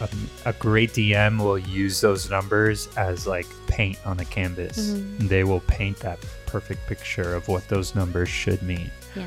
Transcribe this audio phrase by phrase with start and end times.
[0.00, 0.08] a,
[0.46, 4.78] a great DM will use those numbers as like paint on a canvas.
[4.92, 5.28] Mhm.
[5.28, 8.90] They will paint that perfect picture of what those numbers should mean.
[9.14, 9.26] Yeah.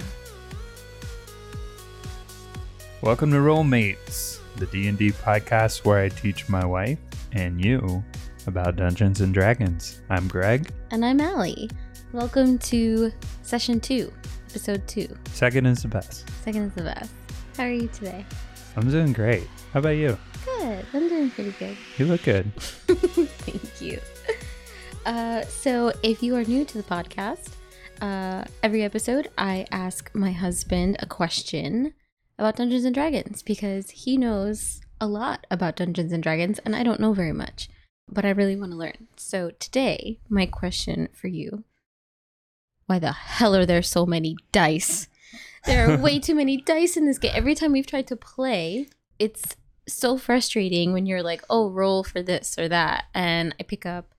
[3.02, 7.00] Welcome to Rollmates, the D&D podcast where I teach my wife
[7.34, 8.04] and you
[8.48, 10.02] about Dungeons and Dragons.
[10.10, 10.70] I'm Greg.
[10.92, 11.70] And I'm Allie.
[12.14, 13.12] Welcome to
[13.42, 14.12] session two,
[14.50, 15.08] episode two.
[15.34, 16.30] Second is the best.
[16.44, 17.12] Second is the best.
[17.58, 18.26] How are you today?
[18.78, 19.48] I'm doing great.
[19.74, 20.18] How about you?
[20.46, 20.86] Good.
[20.94, 21.78] I'm doing pretty good.
[21.98, 22.52] You look good.
[22.88, 24.00] Thank you.
[25.06, 27.50] Uh, so, if you are new to the podcast,
[28.02, 31.94] uh, every episode I ask my husband a question
[32.38, 36.84] about Dungeons and Dragons because he knows a lot about Dungeons and Dragons and I
[36.84, 37.70] don't know very much,
[38.08, 39.08] but I really want to learn.
[39.18, 41.64] So, today, my question for you
[42.92, 45.08] why the hell are there so many dice?
[45.66, 47.32] There are way too many dice in this game.
[47.34, 48.88] Every time we've tried to play,
[49.18, 49.56] it's
[49.94, 54.14] so frustrating when you're like, oh, roll for this or that, and I pick up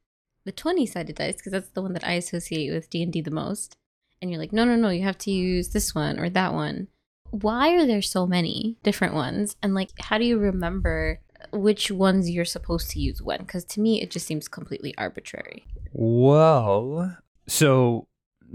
[0.45, 3.31] the twenty-sided dice because that's the one that I associate with D and D the
[3.31, 3.77] most.
[4.21, 6.89] And you're like, no, no, no, you have to use this one or that one.
[7.31, 9.57] Why are there so many different ones?
[9.63, 11.21] And like, how do you remember
[11.53, 13.41] which ones you're supposed to use when?
[13.41, 15.65] Because to me, it just seems completely arbitrary.
[15.93, 17.17] Well,
[17.49, 18.07] so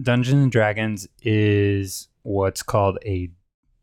[0.01, 3.29] Dungeons and Dragons is what's called a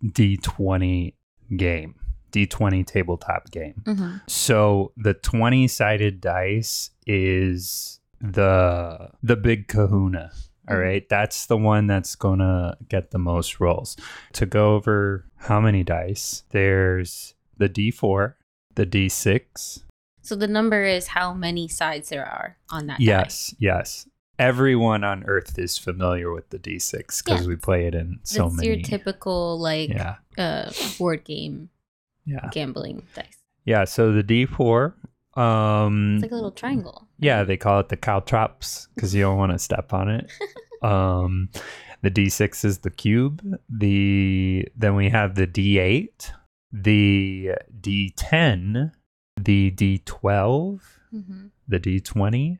[0.05, 1.15] D20
[1.57, 1.97] game,
[2.35, 3.83] D20 tabletop game.
[3.85, 4.17] Mm-hmm.
[4.27, 10.33] So the 20 sided dice is the the big kahuna.
[10.69, 10.81] All Mhm.
[10.83, 13.97] right, that's the one that's gonna get the most rolls.
[14.33, 18.35] To go over how many dice, there's the D4,
[18.75, 19.85] the D6.
[20.23, 22.99] So the number is how many sides there are on that.
[22.99, 23.05] die.
[23.05, 24.09] Yes, yes.
[24.39, 27.47] Everyone on Earth is familiar with the D6 because Yeah.
[27.49, 28.69] we play it in so That's many.
[28.69, 31.69] your typical like yeah, uh board game
[32.27, 33.39] yeah, gambling dice.
[33.65, 33.85] yeah.
[33.85, 34.93] So the D4.
[35.37, 37.09] Um, It's like a little triangle.
[37.19, 40.31] Yeah, they call it the caltrops because you don't want to step on it.
[40.83, 41.49] um,
[42.03, 43.43] the D6 is the cube.
[43.69, 46.31] The then we have the D8,
[46.73, 47.51] the
[47.81, 48.93] D10,
[49.41, 50.81] the D12,
[51.15, 51.47] Mm-hmm.
[51.69, 52.59] the D20,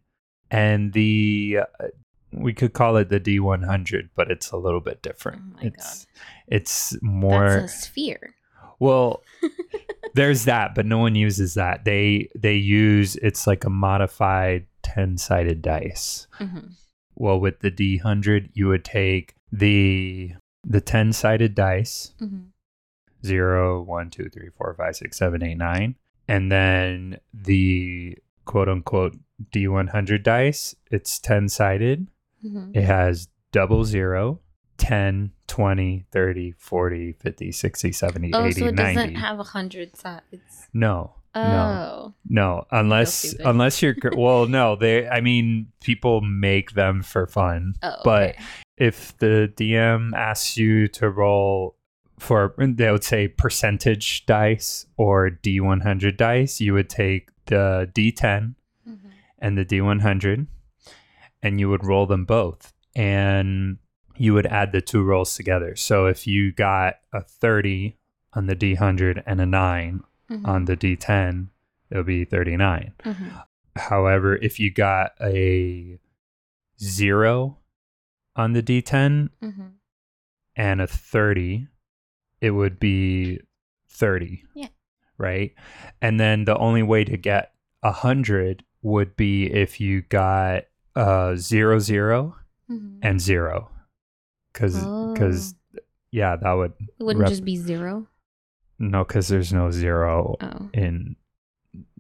[0.51, 1.87] and the uh,
[2.33, 5.43] we could call it the D100, but it's a little bit different.
[5.45, 6.07] Oh my it's
[6.47, 8.35] it's more That's a sphere.
[8.85, 9.23] Well,
[10.15, 11.85] there's that, but no one uses that.
[11.85, 16.27] They they use it's like a modified ten sided dice.
[16.41, 16.67] Mm-hmm.
[17.17, 20.33] Well, with the D hundred, you would take the
[20.67, 22.45] the ten sided dice Mm-hmm.
[23.25, 25.97] zero, one, two, three, four, five, six, seven, eight, nine,
[26.29, 29.17] and then the quote unquote
[29.51, 30.75] D one hundred dice.
[30.91, 32.07] It's ten sided.
[32.45, 32.73] Mm-hmm.
[32.75, 34.41] It has double zero.
[34.79, 38.95] 10, 20, 30, 40, 50, 60, 70, Oh, 80, so it 90.
[38.95, 40.69] doesn't have a hundred sides.
[40.73, 42.65] No, no, Oh, no.
[42.71, 43.47] Unless stupid.
[43.47, 44.77] unless you're well, no.
[44.77, 47.75] They, I mean, people make them for fun.
[47.83, 48.45] oh, But okay.
[48.77, 51.77] If the DM asks you to roll
[52.19, 58.55] for, they would say percentage dice or D100 dice, you would take the D10
[58.89, 58.99] Mhm.
[59.39, 60.47] and the D100,
[61.43, 63.79] and you would roll them both, and
[64.17, 65.75] you would add the two rolls together.
[65.77, 67.97] So if you got a 30
[68.33, 70.47] on the D100 and a 9 Mhm.
[70.47, 71.49] on the D10,
[71.91, 72.93] it'll be 39.
[73.05, 73.45] Mhm.
[73.77, 75.99] However, if you got a
[76.81, 77.59] zero
[78.37, 79.73] on the D10 Mhm.
[80.57, 81.69] and a 30,
[82.41, 83.41] it would be
[83.89, 84.45] 30.
[84.55, 84.69] Yeah.
[85.19, 85.55] Right.
[86.01, 87.53] And then the only way to get
[87.83, 90.65] a 100 would be if you got
[90.97, 92.37] uh, zero, zero,
[92.71, 92.99] Mhm.
[93.03, 93.69] and zero.
[94.55, 94.77] Because,
[95.13, 95.55] because,
[96.13, 98.07] yeah, that would, it wouldn't rep- just be zero.
[98.79, 101.17] no, because there's no zero Oh, in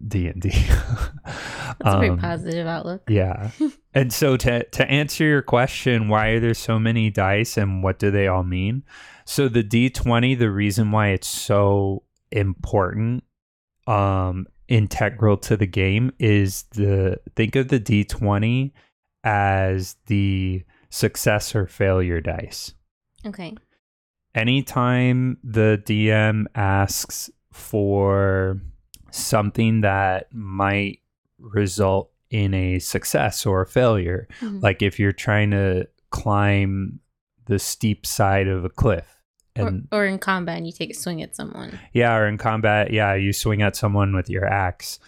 [0.06, 0.48] D&D.
[1.24, 3.02] that's a very Um, positive outlook.
[3.08, 3.50] Yeah.
[3.94, 7.98] and so to to answer your question, why are there so many dice and what
[7.98, 8.84] do they all mean?
[9.24, 13.24] So the D20, the reason why it's so important,
[13.88, 18.70] um, integral to the game is the think of the D20
[19.24, 20.62] as the
[20.94, 22.72] success or failure dice
[23.26, 23.54] Okay.
[24.34, 28.60] anytime the DM asks for
[29.10, 31.00] something that might
[31.38, 34.62] result in a success or a failure, Mhm.
[34.62, 37.00] like if you're trying to climb
[37.46, 39.20] the steep side of a cliff
[39.56, 41.78] and or, or in combat, and you take a swing at someone.
[41.92, 44.98] yeah, or in combat, yeah, you swing at someone with your axe.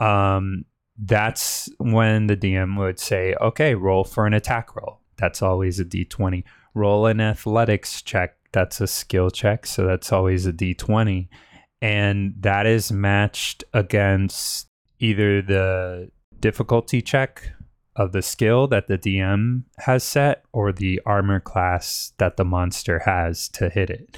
[0.00, 0.64] Um,
[0.98, 4.98] that's when the DM would say, okay, roll for an attack roll.
[5.22, 6.42] That's always a d20.
[6.74, 8.36] Roll an athletics check.
[8.50, 9.66] That's a skill check.
[9.66, 11.28] So that's always a d20.
[11.80, 14.68] and that is matched against
[15.00, 17.52] either the difficulty check
[17.96, 23.00] of the skill that the DM has set or the armor class that the monster
[23.00, 24.16] has to hit it.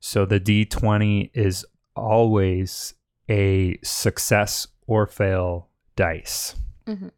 [0.00, 1.64] So the d20 is
[1.94, 2.94] always
[3.30, 6.54] a success or fail dice.
[6.86, 7.10] Mhm.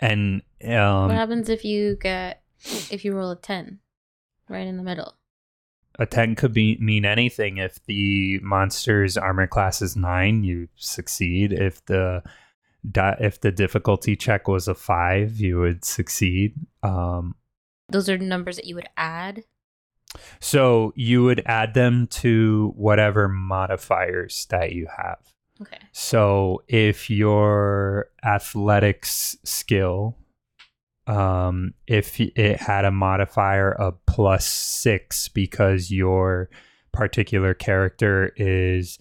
[0.00, 2.42] And um, what happens if you get
[2.90, 3.80] if you roll a ten,
[4.48, 5.14] right in the middle?
[5.98, 11.54] a 10 could be mean anything if the monster's armor class is 9 you succeed
[11.54, 12.22] if the
[12.94, 17.34] if the difficulty check was a 5 you would succeed um
[17.88, 19.44] Those are numbers that you would add.
[20.38, 25.78] so you would add them to whatever modifiers that you have Okay.
[25.92, 30.16] so if your athletics skill
[31.06, 36.50] um if it had a modifier of plus 6 because your
[36.92, 38.98] particular character is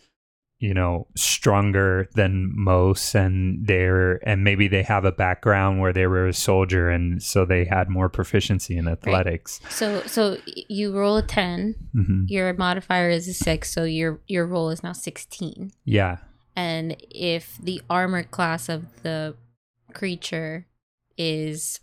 [0.59, 6.07] you know stronger than most and they're and maybe they have a background where they
[6.07, 11.17] were a soldier and so they had more proficiency in athletics So so you roll
[11.17, 11.75] a ten.
[11.95, 12.25] Mhm.
[12.29, 15.71] Your modifier is a six, so your your roll is now sixteen.
[15.83, 16.17] yeah
[16.55, 19.35] And if the armor class of the
[19.93, 20.65] creature
[21.17, 21.79] is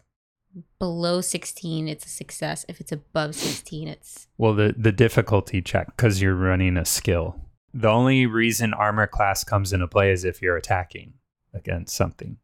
[0.78, 2.64] below sixteen, it's a success.
[2.68, 7.36] If it's above sixteen, it's Well, the the difficulty check because you're running a skill.
[7.74, 11.14] The only reason armor class comes into play is if you're attacking
[11.54, 12.36] against something.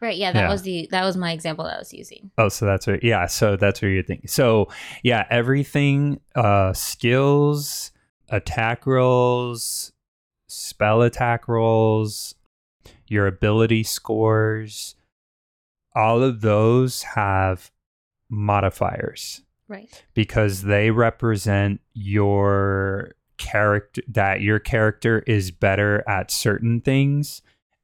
[0.00, 0.16] right.
[0.18, 0.48] Yeah, that Yeah.
[0.50, 2.30] was the that was my example that I was using.
[2.36, 3.02] Oh, so that's what.
[3.02, 4.28] Yeah, so that's what you're thinking.
[4.28, 4.68] So
[5.02, 7.90] yeah, everything, uh, skills,
[8.28, 9.92] attack rolls,
[10.54, 12.34] spell attack rolls,
[13.08, 14.94] your ability scores,
[15.94, 17.70] all of those have
[18.30, 19.40] modifiers.
[19.66, 20.04] Right.
[20.12, 27.40] because they represent your character that your character is better at certain things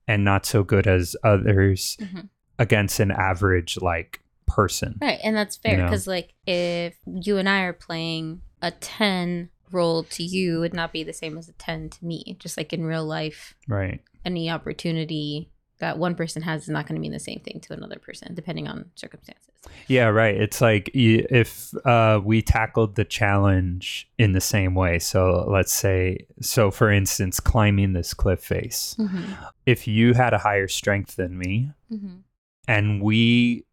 [0.06, 2.28] and not so good as others Mhm.
[2.58, 4.98] against an average like person.
[5.00, 5.84] Right, and that's fair know?
[5.84, 10.92] because like if you and I are playing a ten roll to you would not
[10.92, 12.36] be the same as a ten to me.
[12.38, 14.00] Just like in real life, Right.
[14.24, 17.72] any opportunity that one person has is not going to mean the same thing to
[17.72, 19.46] another person, depending on circumstances.
[19.88, 20.34] Yeah, right.
[20.34, 24.98] It's like if uh, we tackled the challenge in the same way.
[24.98, 28.94] So let's say, so for instance, climbing this cliff face.
[28.98, 29.32] Mm-hmm.
[29.64, 32.16] If you had a higher strength than me, Mm-hmm.
[32.68, 33.64] and we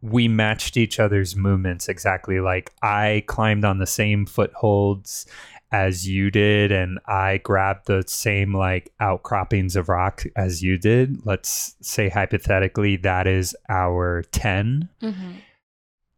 [0.00, 5.26] we matched each other's movements exactly like i climbed on the same footholds
[5.72, 11.24] as you did and i grabbed the same like outcroppings of rock as you did
[11.26, 15.30] let's say hypothetically that is our 10 Mm-hmm.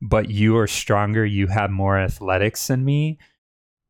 [0.03, 3.19] but you are stronger you have more athletics than me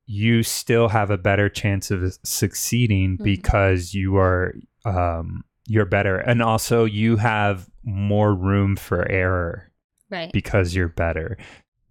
[0.07, 3.25] you still have a better chance of succeeding Mhm.
[3.25, 9.71] because you are um you're better and also you have more room for error
[10.11, 10.33] Right.
[10.33, 11.37] because you're better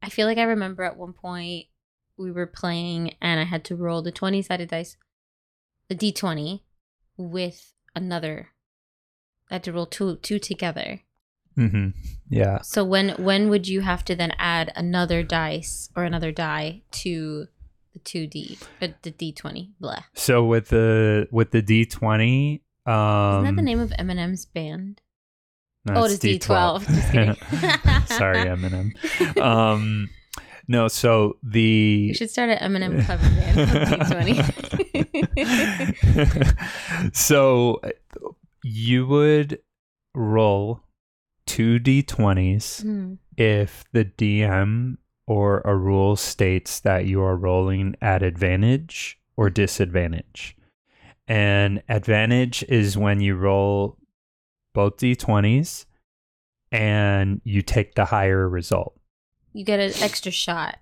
[0.02, 1.66] I feel like I remember at one point
[2.18, 4.98] we were playing and I had to roll the 20 sided dice,
[5.88, 6.62] the d20,
[7.18, 8.50] with another.
[9.50, 11.02] I had to roll two two together.
[11.56, 11.90] hmm
[12.30, 16.82] yeah So when when would you have to then add another dice or another die
[17.04, 17.48] to
[17.94, 19.72] the 2D, uh, the D20?
[19.80, 20.04] Blah.
[20.14, 25.02] so with the with the d20 um Isn't that the name of Eminem's band?
[25.86, 26.86] no, oh, it's D12.
[26.96, 27.36] Just kidding.
[28.18, 28.92] sorry eminem
[29.42, 30.10] um
[30.68, 31.62] no so the
[32.10, 33.58] You should start an Eminem cover band.
[35.38, 37.16] D20.
[37.16, 37.82] so
[38.64, 39.60] you would
[40.14, 40.82] roll
[41.46, 43.14] two d20s Hmm.
[43.38, 44.98] if the DM
[45.28, 50.56] or a rule states that you are rolling at advantage or disadvantage.
[51.30, 53.98] And advantage is when you roll
[54.74, 55.86] both d20s
[56.72, 59.00] and you take the higher result.
[59.54, 60.78] You get an extra shot.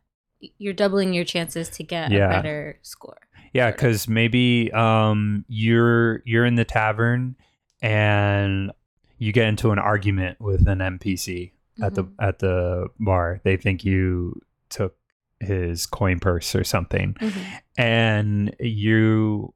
[0.57, 2.27] You're doubling your chances to get Yeah.
[2.27, 3.17] a better score.
[3.53, 7.35] Yeah, because maybe um, you're you're in the tavern
[7.81, 8.71] and
[9.17, 12.13] you get into an argument with an NPC at the Mhm.
[12.19, 13.39] at the bar.
[13.43, 14.95] They think you took
[15.39, 17.43] his coin purse or something, Mhm.
[17.77, 19.53] and you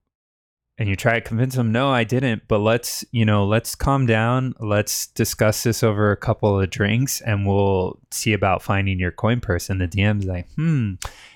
[0.82, 2.48] and you try to convince them no, I didn't.
[2.48, 4.56] But let's you know, let's calm down.
[4.60, 9.42] Let's discuss this over a couple of drinks, and we'll see about finding your coin
[9.42, 9.70] purse.
[9.70, 10.94] And the DM's like, hmm.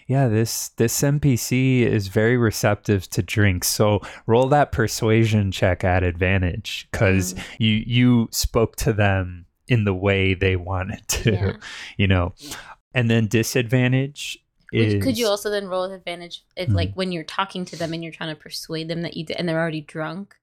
[0.08, 3.68] Yeah, this this NPC is very receptive to drinks.
[3.68, 7.44] So roll that persuasion check at advantage because Mm.
[7.60, 11.54] you you spoke to them in the way they wanted to Yeah.
[11.98, 12.34] you know
[12.94, 14.38] and then disadvantage
[14.74, 16.74] is could you also then roll with advantage if, Mhm.
[16.76, 19.38] like, when you're talking to them and you're trying to persuade them that you did,
[19.38, 20.36] and they're already drunk?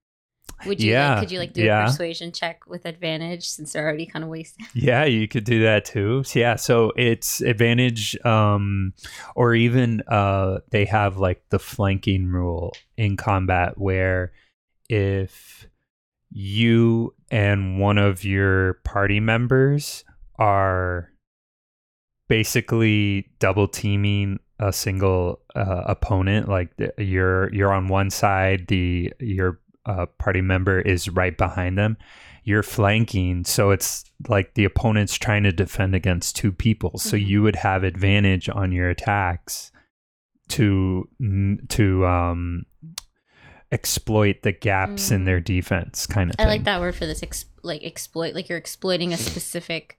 [0.67, 0.93] Would you?
[0.93, 1.83] Yeah, Like, could you like do yeah.
[1.83, 4.67] a persuasion check with advantage since they're already kind of wasted?
[4.75, 6.23] Yeah, you could do that too.
[6.35, 8.93] Yeah, so it's advantage um
[9.35, 14.33] or even uh they have like the flanking rule in combat where
[14.89, 15.67] if
[16.31, 20.05] you and one of your party members
[20.39, 21.11] are
[22.29, 29.13] basically double teaming a single uh, opponent like the, you're you're on one side the
[29.19, 31.97] your uh, party member is right behind them
[32.45, 37.27] you're flanking so it's like the opponent's trying to defend against two people so Mhm.
[37.27, 39.73] you would have advantage on your attacks
[40.49, 41.09] to
[41.69, 42.65] to um
[43.73, 45.25] exploit the gaps in Mm.
[45.25, 47.23] their defense kind of I thing like that word for this.
[47.23, 49.99] Ex- like exploit, like you're exploiting a specific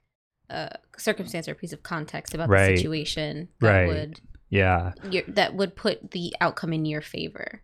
[0.50, 2.70] uh, circumstance or piece of context about Right.
[2.72, 3.86] the situation that Right.
[3.86, 4.20] would
[4.50, 7.62] yeah your, that would put the outcome in your favor.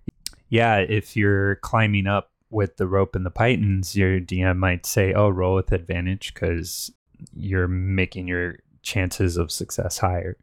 [0.48, 5.12] yeah if you're climbing up with the rope and the pitons your dm might say
[5.12, 6.90] oh roll with advantage because
[7.34, 10.36] you're making your chances of success higher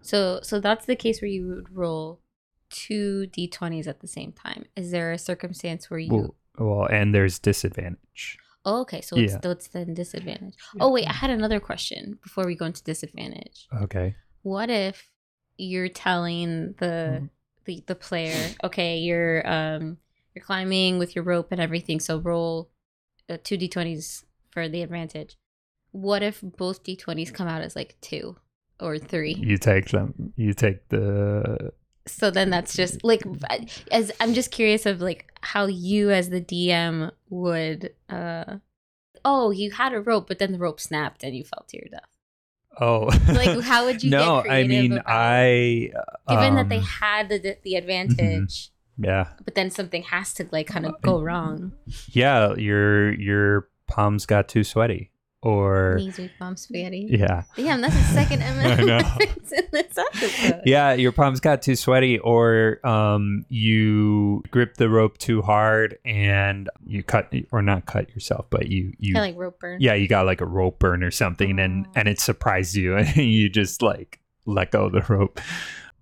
[0.00, 2.20] So so that's the case where you would roll
[2.70, 4.64] two d20s at the same time.
[4.76, 6.12] Is there a circumstance where you?
[6.14, 8.38] well, well and there's disadvantage
[8.68, 9.40] oh, okay, so it's, yeah.
[9.42, 10.54] so it's then disadvantage.
[10.82, 13.58] Oh wait, I had another question before we go into disadvantage.
[13.84, 14.08] okay
[14.42, 14.96] What if
[15.56, 17.30] you're telling the Mhm.
[17.66, 19.82] the, the player, okay, you're um
[20.34, 22.70] you're climbing with your rope and everything, so roll
[23.30, 25.32] uh, two d20s for the advantage.
[25.90, 28.36] What if both d20s come out as like two
[28.80, 29.34] or three?
[29.50, 31.72] you take them you take the
[32.08, 33.22] So then that's just like
[33.90, 38.56] as I'm just curious of like how you as the DM would uh
[39.24, 41.88] oh you had a rope but then the rope snapped and you fell to your
[41.90, 42.08] death.
[42.80, 45.90] oh Like how would you no i mean i
[46.28, 50.66] given that they um, had the the advantage yeah but then something has to like
[50.66, 51.72] kind of go wrong.
[52.08, 55.10] yeah your your palms got too sweaty
[55.42, 57.06] or Knees with bomb spaghetti.
[57.10, 58.96] yeah Damn, that's the second I M know.
[59.18, 60.62] reference in this episode.
[60.64, 66.68] yeah your palms got too sweaty or um you grip the rope too hard and
[66.86, 69.80] you cut or not cut yourself but you you Kind of like rope burn.
[69.80, 71.92] yeah you got like a rope burn or something and Oh.
[71.94, 75.40] and it surprised you and you just like let go of the rope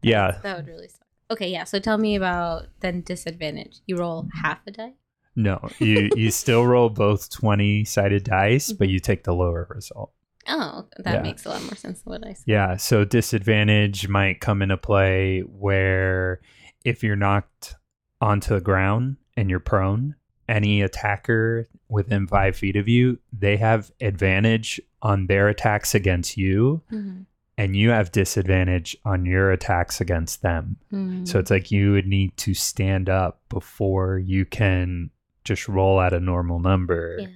[0.02, 1.00] yeah That would really suck.
[1.28, 1.64] Okay, yeah.
[1.64, 3.81] So tell me about then disadvantage.
[3.87, 4.93] You roll half a die.
[5.37, 10.12] No you you still roll both 20 sided dice but you take the lower result
[10.49, 11.23] Oh, that Yeah.
[11.23, 12.45] makes a lot more sense than what I said.
[12.47, 16.40] Yeah, so disadvantage might come into play where
[16.85, 17.75] if you're knocked
[18.21, 20.14] onto the ground and you're prone,
[20.49, 26.81] any attacker within five feet of you, they have advantage on their attacks against you,
[26.93, 27.26] Mhm.
[27.59, 30.76] and you have disadvantage on your attacks against them.
[30.93, 31.26] Mhm.
[31.26, 35.11] So it's like you would need to stand up before you can
[35.46, 37.28] just roll at a normal number Yeah.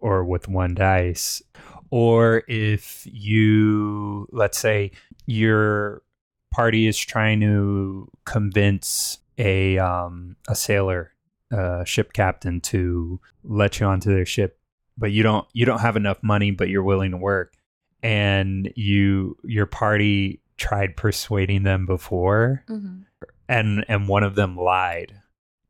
[0.00, 1.42] or with one dice.
[1.90, 4.90] Or if you, let's say,
[5.26, 6.02] your
[6.50, 11.12] party is trying to convince a um, a sailor,
[11.50, 14.58] a ship captain, to let you onto their ship,
[14.98, 17.54] but you don't you don't have enough money, but you're willing to work,
[18.02, 23.04] and you your party tried persuading them before, Mhm.
[23.48, 25.14] and and one of them lied,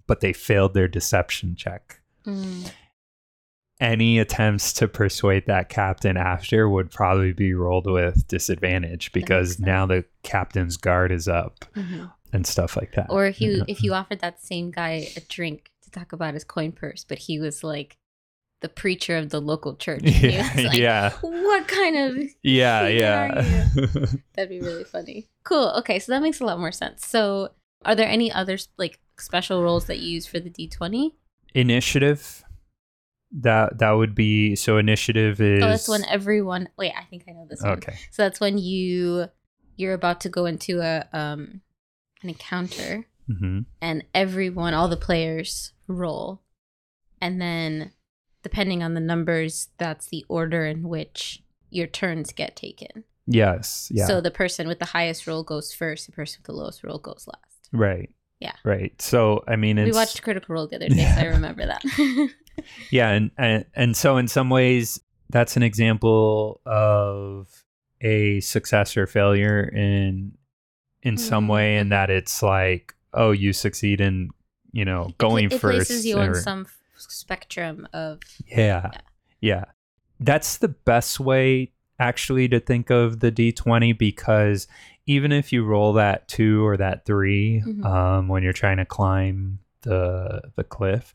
[0.08, 2.70] but they failed their deception check Mm.
[3.80, 9.86] any attempts to persuade that captain after would probably be rolled with disadvantage because now
[9.86, 12.12] the captain's guard is up Mhm.
[12.32, 13.06] and stuff like that.
[13.08, 16.42] Or if you if you offered that same guy a drink to talk about his
[16.44, 17.96] coin purse, but he was like
[18.60, 20.02] the preacher of the local church.
[20.02, 23.68] yeah, like, yeah, What kind of yeah, yeah.
[24.34, 25.28] That'd be really funny.
[25.44, 25.72] Cool.
[25.78, 27.06] Okay, so that makes a lot more sense.
[27.06, 27.50] So,
[27.84, 31.16] are there any other like special rolls that you use for the D twenty?
[31.54, 32.44] initiative.
[33.30, 34.78] That that would be so.
[34.78, 36.68] Initiative is Oh, that's when everyone.
[36.78, 37.72] Wait, I think I know this one.
[37.72, 37.94] okay.
[38.10, 39.26] So that's when you
[39.76, 41.60] you're about to go into a um
[42.22, 46.40] an encounter, hmm and everyone, all the players roll,
[47.20, 47.92] and then
[48.42, 53.04] depending on the numbers, that's the order in which your turns get taken.
[53.26, 53.88] Yes.
[53.92, 54.06] Yeah.
[54.06, 56.06] So the person with the highest roll goes first.
[56.06, 57.57] The person with the lowest roll goes last.
[57.72, 58.10] Right.
[58.40, 58.52] Yeah.
[58.64, 59.00] Right.
[59.02, 61.82] So I mean, we watched Critical Role the other day, so I remember that.
[62.90, 67.64] yeah and, and and so in some ways that's an example of
[68.00, 70.32] a success or failure in
[71.02, 71.52] in some mm-hmm.
[71.52, 74.30] way in that it's like oh you succeed in
[74.72, 79.00] you know going it, it first places you on some spectrum of yeah Yeah.
[79.40, 79.64] yeah
[80.20, 84.66] that's the best way actually to think of the d20 because
[85.08, 87.84] even if you roll that two or that 3 Mhm.
[87.84, 91.12] um, when you're trying to climb the the cliff,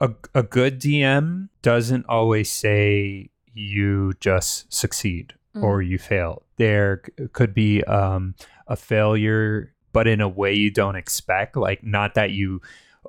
[0.00, 6.42] a a good DM doesn't always say you just succeed or you fail.
[6.56, 8.34] There could be um,
[8.68, 11.56] a failure, but in a way you don't expect.
[11.56, 12.60] Like not that you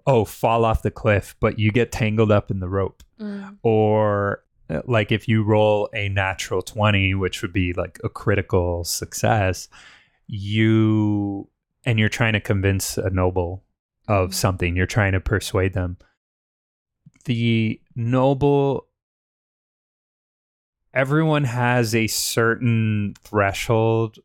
[0.08, 3.58] oh fall off the cliff, but you get tangled up in the rope Mm.
[3.64, 8.84] or uh, like if you roll a natural 20 which would be like a critical
[8.86, 9.68] success
[10.32, 11.50] you
[11.86, 13.64] and you're trying to convince a noble
[14.08, 14.34] of Mhm.
[14.36, 14.76] something.
[14.76, 15.98] You're trying to persuade them.
[17.26, 18.88] The noble
[20.94, 24.18] everyone has a certain threshold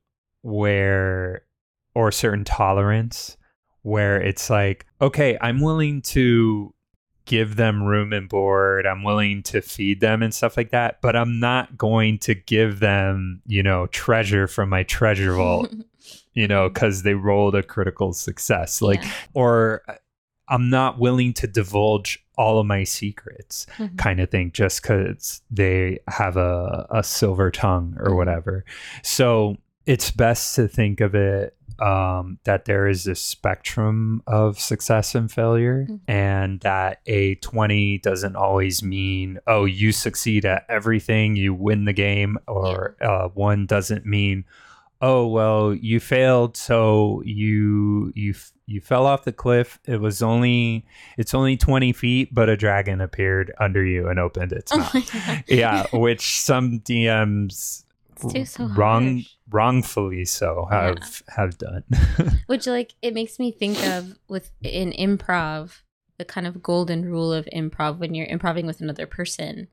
[0.43, 1.43] where
[1.95, 3.37] or certain tolerance
[3.83, 6.73] where it's like okay i'm willing to
[7.27, 8.87] give them room and board.
[8.87, 12.81] I'm willing to feed them and stuff like that but i'm not going to give
[12.81, 15.71] them you know treasure from my treasure vault
[16.35, 19.11] you know because they rolled a critical success like Yeah.
[19.35, 19.95] or uh,
[20.49, 23.97] i'm not willing to divulge all of my secrets Mhm.
[23.97, 28.17] kind of thing just because they have a, a silver tongue or Mhm.
[28.17, 28.65] whatever
[29.03, 35.15] so it's best to think of it um, that there is a spectrum of success
[35.17, 36.01] and failure Mhm.
[36.07, 41.93] and that a 20 doesn't always mean oh you succeed at everything you win the
[41.93, 44.45] game or uh, one doesn't mean
[45.07, 48.35] oh well you failed so you you
[48.67, 49.79] you fell off the cliff.
[49.85, 50.87] It was only
[51.19, 55.43] it's only 20 feet but a dragon appeared under you and opened its Oh mouth.
[55.49, 57.85] yeah which some dms
[58.47, 59.27] so wrong harsh.
[59.51, 60.87] wrongfully so Yeah.
[60.97, 61.85] have have done.
[62.47, 65.83] Which like it makes me think of with in improv,
[66.17, 69.69] the kind of golden rule of improv when you're improving with another person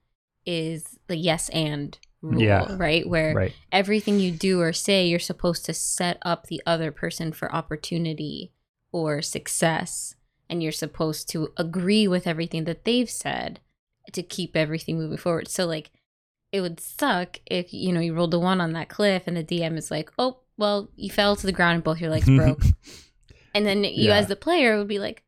[0.46, 2.76] is the yes and rule, Yeah.
[2.78, 3.08] right?
[3.08, 7.32] Where right everything you do or say, you're supposed to set up the other person
[7.34, 8.52] for opportunity
[8.92, 10.16] or success.
[10.50, 13.62] And you're supposed to agree with everything that they've said
[14.12, 15.48] to keep everything moving forward.
[15.48, 15.92] So, like,
[16.52, 19.44] it would suck if, you know, you rolled a one on that cliff and the
[19.46, 22.64] DM is like, oh, well, you fell to the ground and both your legs broke.
[23.56, 24.18] and then you, Yeah.
[24.18, 25.24] as the player, would be like,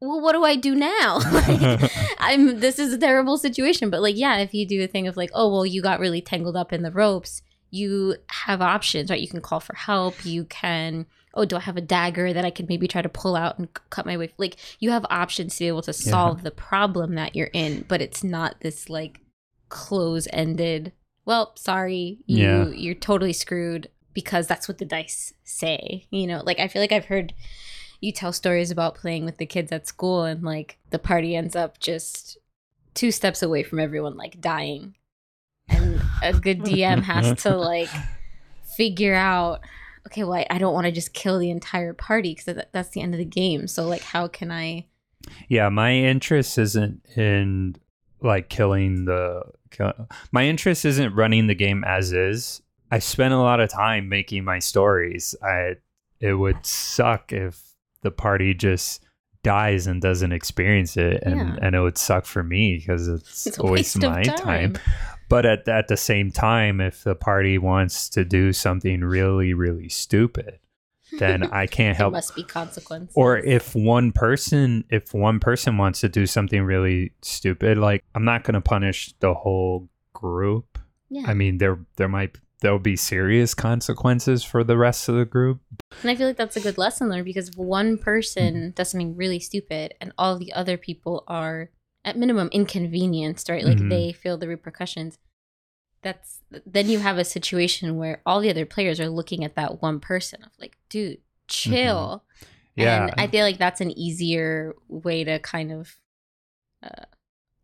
[0.00, 1.18] well, what do I do now?
[1.32, 3.90] Like, I'm this is a terrible situation.
[3.90, 6.20] But like, yeah, if you do a thing of like, oh well, you got really
[6.20, 9.20] tangled up in the ropes, you have options, right?
[9.20, 10.24] You can call for help.
[10.24, 13.36] You can, oh, do I have a dagger that I could maybe try to pull
[13.36, 14.32] out and cut my way?
[14.38, 18.00] Like, you have options to be able to solve the problem that you're in, but
[18.00, 19.20] it's not this like
[19.68, 20.92] close ended.
[21.24, 22.68] Well, sorry, you Yeah.
[22.68, 26.06] you're totally screwed because that's what the dice say.
[26.10, 27.34] You know, like I feel like I've heard
[28.00, 31.56] you tell stories about playing with the kids at school and like the party ends
[31.56, 32.38] up just
[32.94, 34.94] two steps away from everyone like dying
[35.68, 37.90] and a good dm has to like
[38.76, 39.60] figure out
[40.06, 42.90] okay well i, I don't want to just kill the entire party because that, that's
[42.90, 44.86] the end of the game so like how can i
[45.48, 47.76] Yeah, my interest isn't in
[48.20, 49.42] like killing the.
[49.70, 49.92] Kill,
[50.32, 52.62] my interest isn't running the game as is.
[52.90, 55.34] I spent a lot of time making my stories.
[55.42, 55.76] I
[56.20, 57.67] it would suck if
[58.02, 59.02] the party just
[59.42, 61.56] dies and doesn't experience it, and Yeah.
[61.62, 64.74] and it would suck for me because it's, it's always waste my time.
[64.74, 64.76] time,
[65.28, 69.88] But at at the same time, if the party wants to do something really really
[69.88, 70.58] stupid,
[71.18, 73.14] then I can't help must be consequences.
[73.14, 78.24] Or if one person if one person wants to do something really stupid like i'm
[78.24, 80.78] not going to punish the whole group.
[81.10, 81.24] Yeah.
[81.26, 85.60] I mean there there might there'll be serious consequences for the rest of the group
[86.02, 88.02] and i feel like that's a good lesson learned because if one Mm-hmm.
[88.04, 91.70] person does something really stupid and all the other people are
[92.04, 93.88] at minimum inconvenienced right like Mhm.
[93.90, 95.18] they feel the repercussions
[96.02, 99.82] that's then you have a situation where all the other players are looking at that
[99.82, 101.18] one person of like dude
[101.48, 102.24] chill
[102.76, 102.80] Mm-hmm.
[102.80, 105.96] yeah and i feel like that's an easier way to kind of
[106.82, 107.04] uh,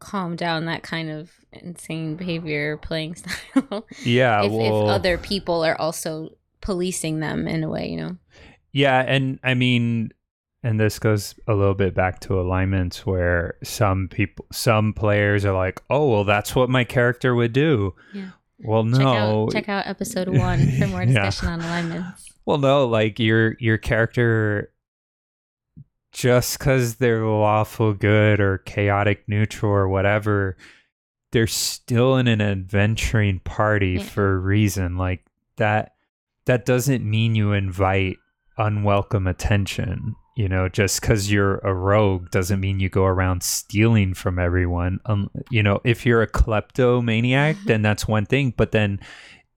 [0.04, 3.14] calm down that kind of insane behavior playing
[3.54, 3.86] style.
[4.04, 8.16] Yeah if, well if other people are also policing them in a way you know?
[8.72, 10.12] Yeah and i mean
[10.62, 15.54] and this goes a little bit back to alignments where some people some players are
[15.54, 17.94] like oh well that's what my character would do.
[18.14, 18.30] Yeah.
[18.60, 19.44] well check no.
[19.44, 21.26] out check out episode one for more Yeah.
[21.26, 22.30] discussion on alignments.
[22.46, 24.70] Well, no, like your your character,
[26.14, 30.56] just because they're lawful good or chaotic neutral or whatever,
[31.32, 34.04] they're still in an adventuring party Yeah.
[34.04, 34.96] for a reason.
[34.96, 35.92] Like that,
[36.46, 38.16] that doesn't mean you invite
[38.56, 40.14] unwelcome attention.
[40.36, 44.98] You know, just because you're a rogue doesn't mean you go around stealing from everyone.
[45.06, 48.52] Um, you know, if you're a kleptomaniac, then that's one thing.
[48.56, 48.98] But then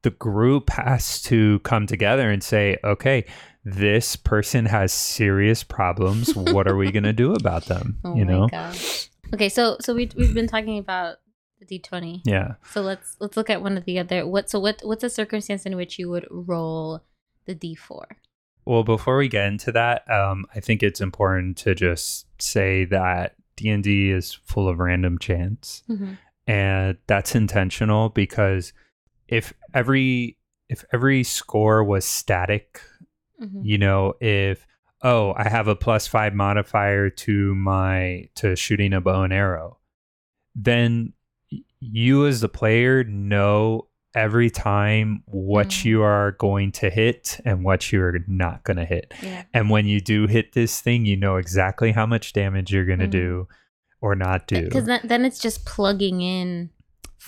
[0.04, 3.26] the group has to come together and say, okay,
[3.66, 6.34] this person has serious problems.
[6.36, 8.00] what are we going to do about them?
[8.04, 8.48] Oh you know?
[8.48, 9.10] gosh.
[9.34, 11.18] Okay, so so we we've been talking about
[11.60, 12.22] the D twenty.
[12.26, 12.54] Yeah.
[12.72, 14.26] So let's let's look at one of the other.
[14.26, 17.02] What so what what's a circumstance in which you would roll
[17.46, 18.08] the D four?
[18.66, 23.36] Well, before we get into that, um, I think it's important to just say that
[23.58, 26.14] D and D is full of random chance, Mm-hmm.
[26.48, 28.72] and that's intentional because
[29.28, 30.38] if every
[30.70, 32.82] if every score was static,
[33.42, 33.62] Mm-hmm.
[33.64, 34.66] you know, if
[35.04, 39.78] oh, I have a plus five modifier to my to shooting a bow and arrow,
[40.56, 41.14] then
[41.80, 45.86] you as the player know every time what Mm.
[45.86, 49.14] you are going to hit and what you're not going to hit.
[49.22, 49.44] Yeah.
[49.54, 52.98] And when you do hit this thing, you know exactly how much damage you're going
[53.00, 53.12] to Mhm.
[53.12, 53.48] do
[54.02, 54.64] or not do.
[54.64, 56.72] Because then, then it's just plugging in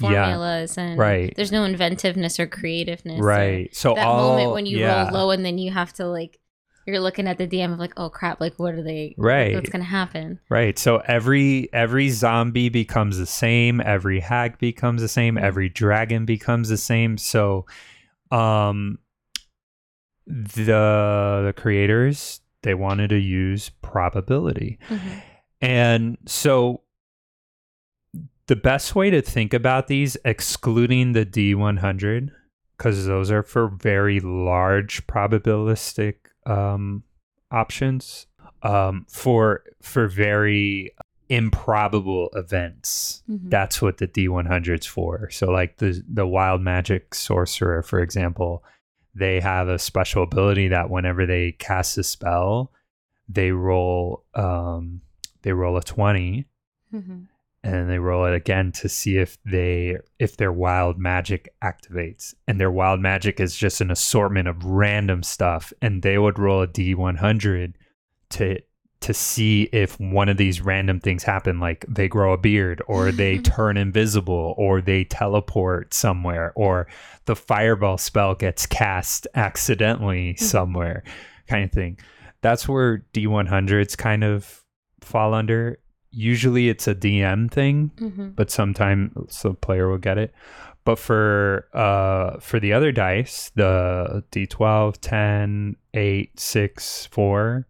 [0.01, 0.25] Yeah.
[0.25, 1.33] formulas and Right.
[1.35, 3.19] there's no inventiveness or creativeness.
[3.19, 3.75] or right.
[3.75, 5.05] So that all moment when you yeah.
[5.09, 6.37] roll low and then you have to like
[6.87, 9.53] you're looking at the DM of like, oh crap, like what are they Right.
[9.53, 10.39] what's gonna happen?
[10.49, 10.77] Right.
[10.79, 16.69] So every every zombie becomes the same, every hag becomes the same, every dragon becomes
[16.69, 17.17] the same.
[17.17, 17.65] So
[18.31, 18.99] um
[20.25, 24.77] the the creators they wanted to use probability.
[24.89, 25.21] Mhm.
[25.61, 26.81] And so
[28.49, 32.31] the best way to think about these excluding the D100
[32.77, 37.03] cuz those are for very large probabilistic um
[37.51, 38.25] options
[38.63, 40.91] um for for very
[41.29, 43.49] improbable events Mhm.
[43.51, 45.29] that's what the D100's for.
[45.29, 48.63] So like the the wild magic sorcerer for example,
[49.13, 52.71] they have a special ability that whenever they cast a spell,
[53.27, 55.01] they roll um
[55.43, 56.45] they roll a 20
[56.93, 57.27] Mhm.
[57.63, 62.33] And they roll it again to see if they if their wild magic activates.
[62.47, 66.61] And their wild magic is just an assortment of random stuff and they would roll
[66.61, 67.73] a d100
[68.31, 68.59] to
[69.01, 73.11] to see if one of these random things happen like they grow a beard or
[73.11, 76.87] they turn invisible or they teleport somewhere or
[77.25, 80.43] the fireball spell gets cast accidentally hmm.
[80.43, 81.03] somewhere
[81.47, 81.97] kind of thing.
[82.41, 84.63] That's where d100s kind of
[85.01, 85.79] fall under
[86.11, 88.35] usually it's a dm thing Mhm.
[88.35, 90.33] but sometimes the player will get it
[90.83, 97.67] but for uh for the other dice the d12 10 8 6 4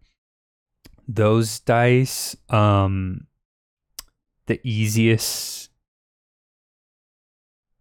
[1.06, 3.26] those dice um
[4.46, 5.70] the easiest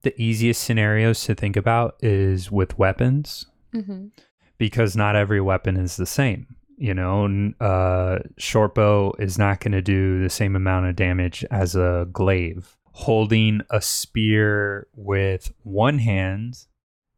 [0.02, 4.12] the easiest scenarios to think about is with weapons Mhm.
[4.58, 6.56] because not every weapon is the same.
[6.82, 11.44] You know, uh, short bow is not going to do the same amount of damage
[11.52, 12.78] as a glaive.
[12.94, 16.66] Holding a spear with one hand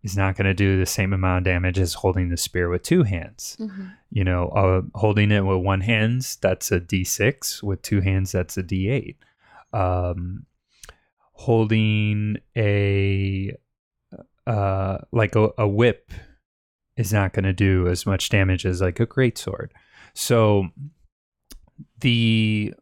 [0.02, 2.82] is not going to do the same amount of damage as holding the spear with
[2.82, 3.56] two hands.
[3.60, 3.94] Mhm.
[4.10, 7.62] You know, uh, holding it with one hand, that's a d6.
[7.62, 9.16] With two hands, that's a d8.
[9.74, 10.48] Um,
[11.34, 13.56] holding a
[14.48, 16.12] uh, like a, a whip
[17.02, 19.74] is not going to do as much damage as like a great sword.
[20.14, 20.70] So
[22.00, 22.74] the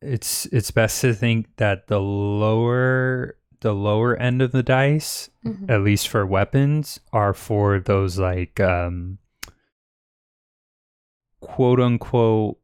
[0.00, 5.70] it's it's best to think that the lower the lower end of the dice, Mhm.
[5.70, 9.18] at least for weapons, are for those like um
[11.40, 12.58] quote unquote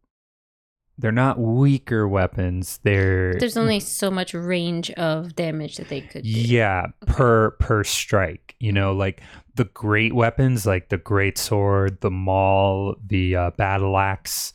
[1.00, 2.78] they're not weaker weapons.
[2.82, 6.30] They're There's only so much range of damage that they could do.
[6.30, 8.54] yeah, per per strike.
[8.60, 9.22] You know, like
[9.54, 14.52] the great weapons, like the great sword, the maul, the uh, battle axe.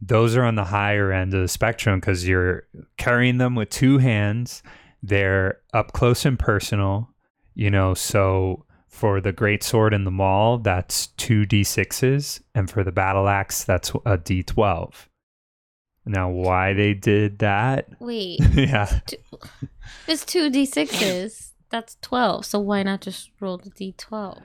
[0.00, 2.64] Those are on the higher end of the spectrum because you're
[2.96, 4.62] carrying them with two hands.
[5.02, 7.08] They're up close and personal.
[7.54, 12.84] You know, so for the great sword and the maul, that's two d6s, and for
[12.84, 15.08] the battle axe, that's a d12.
[16.04, 17.88] Now, why they did that?
[18.00, 19.00] Wait, yeah.
[20.08, 21.52] it's two d sixes.
[21.70, 22.44] That's twelve.
[22.44, 24.42] So why not just roll the d twelve?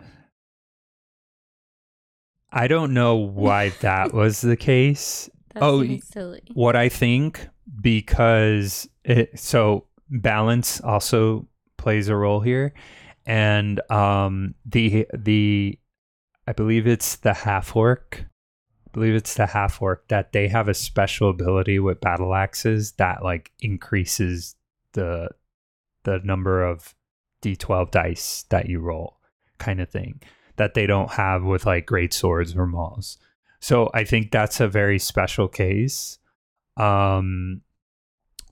[2.52, 5.30] I don't know why that was the case.
[5.54, 6.42] That Oh, silly.
[6.54, 7.48] What I think
[7.82, 12.74] because it so balance also plays a role here
[13.26, 15.78] and um the the
[16.48, 18.26] I believe it's the half orc
[18.98, 23.24] believe it's the half orc that they have a special ability with battle axes that
[23.24, 24.56] like increases
[24.94, 25.30] the
[26.04, 26.96] the number of
[27.44, 29.18] d12 dice that you roll
[29.60, 30.20] kind of thing
[30.56, 33.20] that they don't have with like great swords or mauls.
[33.60, 36.18] So I think that's a very special case.
[36.76, 37.62] Um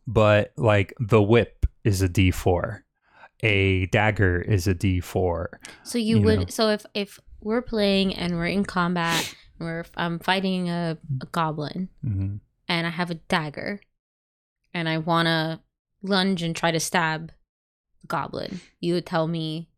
[0.06, 2.82] but like the whip is a d4
[3.42, 5.48] a dagger is a D4.
[5.84, 6.46] So you, You would know.
[6.50, 11.90] so if if we're playing and we're in combat, we're I'm fighting a, a goblin
[12.06, 12.40] Mhm.
[12.68, 13.80] and I have a dagger,
[14.74, 15.60] and I want to
[16.02, 17.32] lunge and try to stab
[18.02, 19.70] the goblin, you would tell me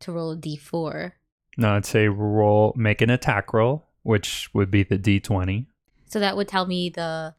[0.00, 1.12] to roll a d4.
[1.56, 5.66] No, I'd say roll, make an attack roll, which would be the D20.
[6.06, 7.34] So that would tell me the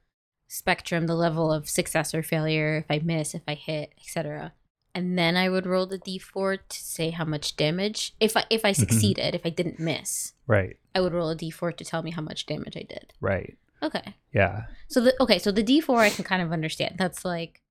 [0.48, 4.54] spectrum, the level of success or failure, if I miss, if I hit, etc.
[4.96, 8.16] And then I would roll the d4 to say how much damage.
[8.20, 11.76] If I if I succeeded, if I didn't miss, Right, I would roll a d4
[11.78, 13.14] to tell me how much damage I did.
[13.22, 13.58] right.
[13.82, 14.16] Okay.
[14.34, 14.64] Yeah.
[14.90, 16.96] So the okay, so the D4 I can kind of understand.
[16.98, 17.62] That's like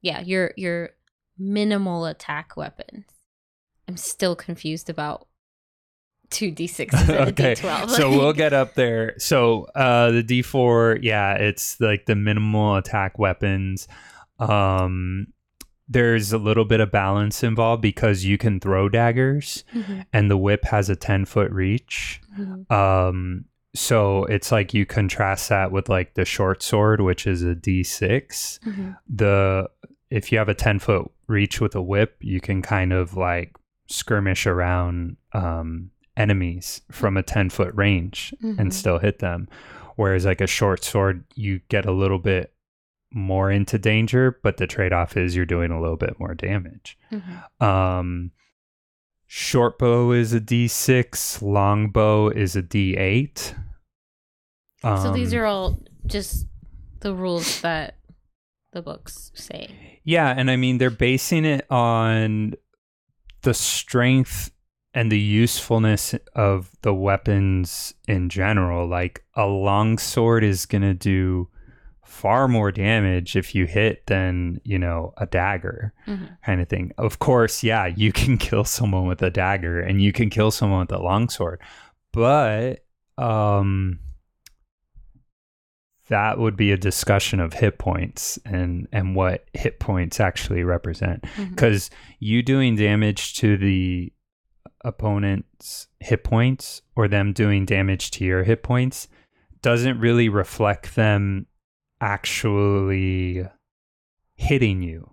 [0.00, 0.90] yeah, your your
[1.38, 3.04] minimal attack weapons.
[3.86, 5.26] I'm still confused about
[6.30, 7.54] two D6s and a okay.
[7.56, 7.90] D12.
[7.98, 9.18] so we'll get up there.
[9.18, 13.86] So uh the D4, yeah, it's like the minimal attack weapons.
[14.38, 15.26] Um
[15.88, 20.36] there's a little bit of balance involved because you can throw daggers Mhm, and the
[20.38, 22.20] whip has a 10 foot reach.
[22.38, 23.44] mhm, Um
[23.76, 28.60] so it's like you contrast that with like the short sword, which is a D6.
[28.64, 28.96] mhm.
[29.08, 29.68] the
[30.10, 33.56] if you have a 10 foot reach with a whip you can kind of like
[33.88, 39.48] skirmish around um, enemies from a 10 foot range and still hit them
[39.96, 42.52] whereas like a short sword you get a little bit
[43.14, 47.62] more into danger but the trade-off is you're doing a little bit more damage Mhm.
[47.62, 48.30] um
[49.26, 53.54] short bow is a d6 long bow is a d8
[54.82, 56.46] Um, so these Um, are all just
[57.00, 57.96] the rules that
[58.72, 60.00] the books say.
[60.04, 62.54] Yeah, and I mean they're basing it on
[63.42, 64.50] the strength
[64.92, 68.86] and the usefulness of the weapons in general.
[68.86, 71.48] Like a long sword is going to do
[72.14, 76.36] far more damage if you hit than, you know, a dagger Mhm.
[76.46, 76.92] kind of thing.
[76.96, 80.80] Of course, yeah, you can kill someone with a dagger and you can kill someone
[80.80, 81.60] with a long sword.
[82.12, 82.84] But
[83.18, 83.98] um
[86.08, 91.24] that would be a discussion of hit points and and what hit points actually represent
[91.50, 91.88] because
[92.20, 94.12] you doing damage to the
[94.84, 99.08] opponent's hit points or them doing damage to your hit points
[99.62, 101.46] doesn't really reflect them
[102.04, 103.46] actually
[104.36, 105.10] hitting you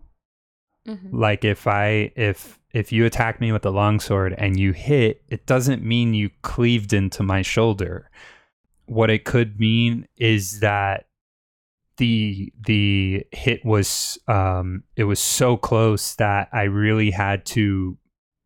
[0.88, 1.10] Mhm.
[1.14, 5.46] like if i if if you attack me with a longsword and you hit it
[5.46, 8.10] doesn't mean you cleaved into my shoulder
[8.88, 11.06] what it could mean is that
[11.98, 17.96] the the hit was um it was so close that i really had to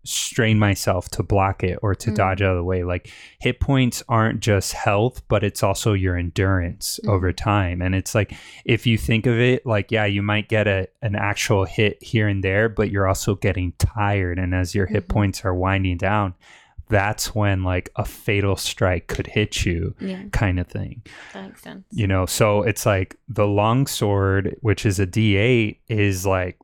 [0.06, 2.16] strain myself to block it or to Mm.
[2.16, 6.16] dodge out of the way like hit points aren't just health but it's also your
[6.16, 7.10] endurance Mhm.
[7.10, 8.34] over time and it's like
[8.66, 12.28] if you think of it like yeah you might get a an actual hit here
[12.28, 15.10] and there but you're also getting tired and as your hit Mhm.
[15.10, 16.34] points are winding down
[16.88, 21.02] that's when like a fatal strike could hit you Yeah, kind of thing
[21.34, 21.84] that makes sense.
[21.92, 26.60] you know so it's like the long sword which is a d8 is like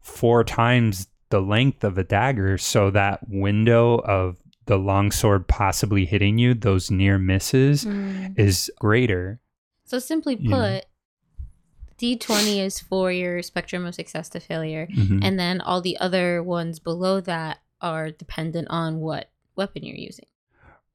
[0.00, 6.04] four times the length of a dagger so that window of the long sword possibly
[6.06, 8.38] hitting you those near misses Mm.
[8.38, 9.40] is greater
[9.84, 10.84] So simply put,
[11.98, 15.20] D20 is for your spectrum of success to failure, Mhm.
[15.24, 20.26] and then all the other ones below that are dependent on what weapon you're using.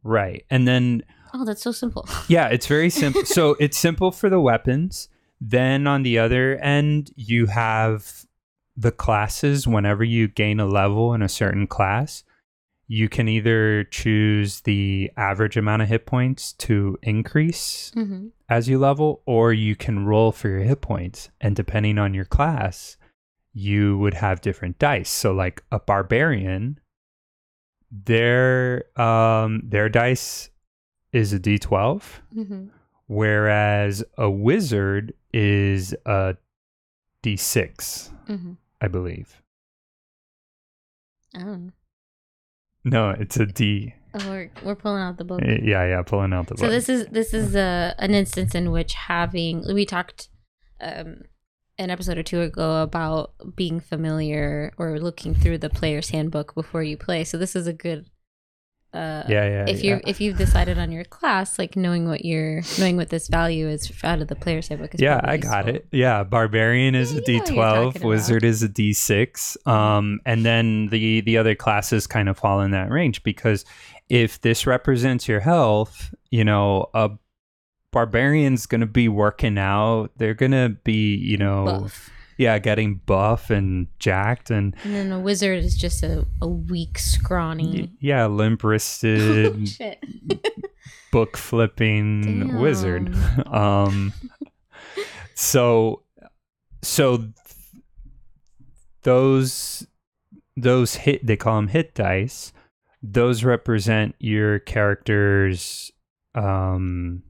[0.04, 2.08] right and then Oh, that's so simple.
[2.30, 3.25] Yeah, it's very simple.
[3.25, 5.10] so it's simple for the weapons.
[5.41, 8.25] Then on the other end, you have
[8.80, 9.68] the classes.
[9.68, 12.24] Whenever you gain a level in a certain class,
[12.88, 18.80] you can either choose the average amount of hit points to increase hmm as you
[18.80, 21.30] level, or you can roll for your hit points.
[21.39, 22.98] And depending on your class,
[23.54, 25.10] you would have different dice.
[25.10, 26.80] So, like a barbarian,
[27.92, 30.50] their um their dice
[31.12, 32.02] is a d12
[32.34, 32.65] hmm
[33.08, 36.36] whereas a wizard is a
[37.24, 39.42] d6 hmm i believe
[41.38, 41.70] Oh,
[42.84, 45.42] no it's a d oh we're, we're pulling out the book.
[45.44, 46.62] Eh, yeah yeah pulling out the book.
[46.65, 50.30] So this is this is a an instance in which having we talked
[50.82, 51.22] um
[51.78, 56.84] an episode or two ago about being familiar or looking through the player's handbook before
[56.84, 57.24] you play.
[57.24, 58.10] So this is a good
[58.93, 59.95] uh yeah yeah if yeah.
[59.95, 63.67] you if you've decided on your class, like knowing what you're knowing what this value
[63.67, 65.75] is out of the player's handbook is yeah i got useful.
[65.75, 68.69] it yeah barbarian is Yeah, a you know what you're d12 talking wizard is a
[68.69, 73.63] d6 um and then the the other classes kind of fall in that range because
[74.10, 77.12] if this represents your health you know a
[77.91, 82.10] barbarian's gonna be working out they're gonna be you know Buff.
[82.39, 86.97] Yeah, getting buff and jacked and And then a wizard is just a, a weak,
[86.97, 87.91] scrawny.
[87.99, 90.02] yeah, limp Oh, wristed, shit.
[91.12, 93.13] book flipping wizard.
[93.45, 94.13] Um,
[95.36, 96.04] so,
[96.82, 97.34] so th-
[99.04, 99.86] those
[100.56, 102.54] those hit they call them hit dice.
[103.02, 105.91] Those represent your character's
[106.36, 107.23] um,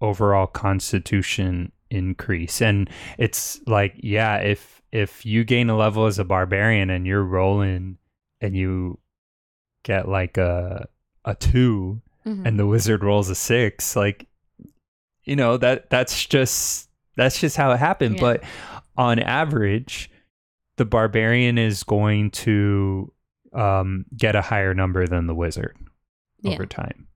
[0.00, 6.24] overall constitution increase, and it's like yeah, if if you gain a level as a
[6.24, 7.98] barbarian and you're rolling
[8.40, 8.98] and you
[9.84, 10.88] get like a
[11.24, 12.46] a two Mhm.
[12.46, 14.26] and the wizard rolls a six like
[15.24, 18.20] you know that that's just that's just how it happened Yeah.
[18.20, 18.44] but
[18.96, 20.10] on average
[20.76, 23.12] the barbarian is going to
[23.52, 25.76] um, get a higher number than the wizard
[26.42, 26.52] Yeah.
[26.52, 27.06] over time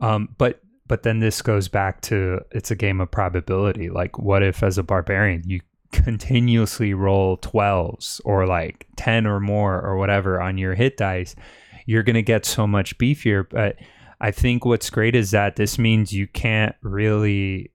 [0.00, 0.60] um, but
[0.92, 4.76] but then this goes back to it's a game of probability like what if as
[4.76, 5.58] a barbarian you
[5.90, 11.34] continuously roll 12s or like 10 or more or whatever on your hit dice
[11.86, 13.76] you're going to get so much beefier but
[14.20, 17.72] i think what's great is that this means you can't really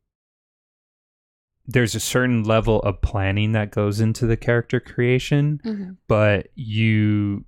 [1.65, 5.97] there's a certain level of planning that goes into the character creation Mhm.
[6.07, 7.45] but you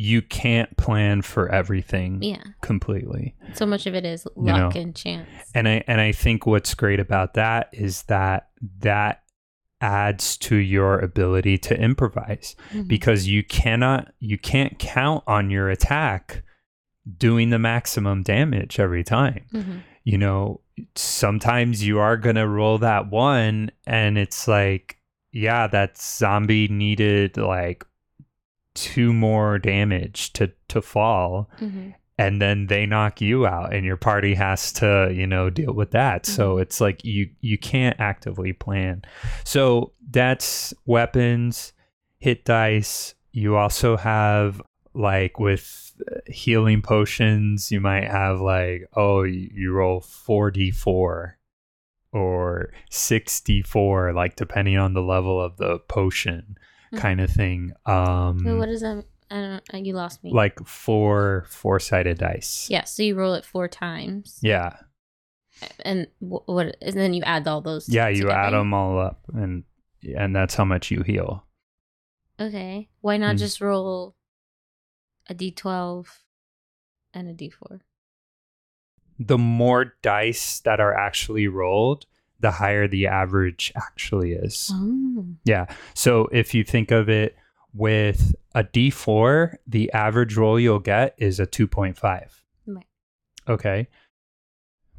[0.00, 2.42] you can't plan for everything Yeah.
[2.62, 4.80] completely So much of it is You luck know.
[4.80, 5.28] and chance.
[5.56, 9.22] and i and i think what's great about that is that that
[9.80, 12.86] adds to your ability to improvise Mhm.
[12.86, 16.42] because you cannot you can't count on your attack
[17.16, 19.80] doing the maximum damage every time Mhm.
[20.04, 20.60] you know
[20.94, 24.98] sometimes you are going to roll that one and it's like
[25.32, 27.84] yeah that zombie needed like
[28.82, 31.94] two more damage to to fall Mhm.
[32.18, 35.90] and then they knock you out and your party has to you know deal with
[35.92, 36.62] that so Mhm.
[36.62, 39.02] it's like you you can't actively plan
[39.44, 41.72] so that's weapons
[42.18, 44.60] hit dice you also have
[44.94, 51.34] like with uh, healing potions you might have like oh you, roll 4d4
[52.12, 56.56] or 6d4 like depending on the level of the potion.
[56.96, 59.04] Kind of thing um Wait, what is that?
[59.30, 59.62] I don't.
[59.74, 60.32] uh, You lost me.
[60.32, 62.84] like four four-sided dice yeah.
[62.84, 64.38] So you roll it four times.
[64.42, 64.76] yeah
[65.84, 66.76] And wh- what?
[66.80, 67.88] And then you add all those.
[67.88, 69.64] yeah you add them all up and
[70.16, 71.44] and that's how much you heal
[72.40, 72.88] Okay.
[73.00, 73.38] Why not Mm.
[73.40, 74.14] just roll
[75.28, 76.06] a d12
[77.12, 77.80] and a d4?
[79.18, 82.06] the more dice that are actually rolled
[82.40, 85.26] the higher the average actually is Oh.
[85.44, 87.36] yeah so if you think of it
[87.74, 92.00] with a d4 the average roll you'll get is a 2.5
[92.66, 92.86] Right.
[93.48, 93.88] okay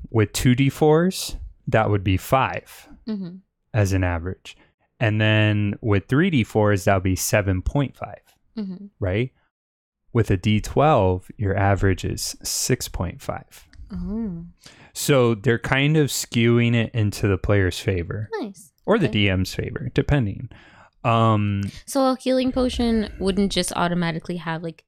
[0.10, 3.38] with two d4s that would be five Mm-hmm.
[3.74, 4.56] as an average
[5.00, 7.94] and then with 3d4s that would be 7.5
[8.58, 8.86] Mm-hmm.
[9.00, 9.32] right?
[10.12, 13.44] With a D12, your average is 6.5.
[13.94, 14.46] Oh.
[14.94, 18.72] So they're kind of skewing it into the player's favor Nice.
[18.86, 20.50] or the DM's favor, depending.
[21.04, 24.84] Um, So a healing potion wouldn't just automatically have like.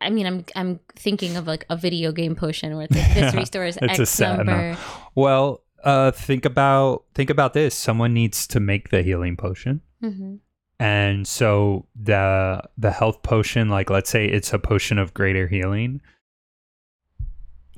[0.00, 3.34] I mean, I'm I'm thinking of like a video game potion where it's like this
[3.42, 4.76] restores It's X a set, number.
[5.14, 7.74] well, uh, think about think about this.
[7.74, 9.80] Someone needs to make the healing potion.
[10.02, 10.34] Mm-hmm.
[10.78, 16.02] And so the the health potion, like let's say it's a potion of greater healing.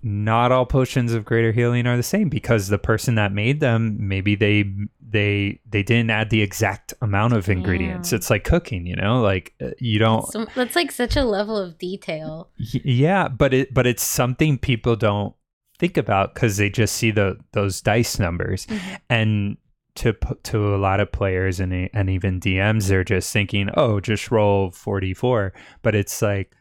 [0.03, 3.97] Not all potions of greater healing are the same because the person that made them,
[3.99, 4.65] maybe they
[5.01, 8.13] they they didn't add the exact amount of ingredients.
[8.13, 8.17] Yeah.
[8.17, 10.27] It's like cooking, you know, like uh, you don't.
[10.31, 12.51] So, that's like such a level of detail.
[12.57, 15.35] Yeah, but it but it's something people don't
[15.79, 18.99] think about because they just see the those dice numbers Mhm.
[19.09, 19.57] and
[19.95, 20.13] to
[20.45, 24.71] to a lot of players and and even DMs they're just thinking oh just roll
[24.71, 26.53] 44 but it's like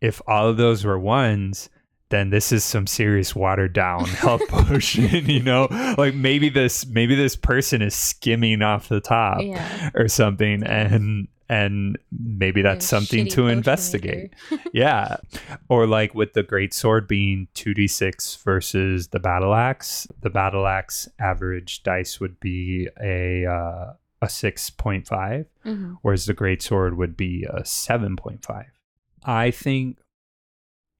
[0.00, 1.68] if all of those were ones
[2.10, 5.66] then this is some serious watered down health potion you know
[5.98, 9.90] like maybe this maybe this person is skimming off the top Yeah.
[9.94, 14.32] or something and and maybe that's something to investigate
[14.72, 15.16] yeah.
[15.68, 20.06] Or like with the great sword being 2d6 versus the battle axe.
[20.20, 25.96] The battle axe average dice would be a uh, a 6.5 Mhm.
[26.02, 28.66] whereas the great sword would be a 7.5.
[29.24, 29.98] I think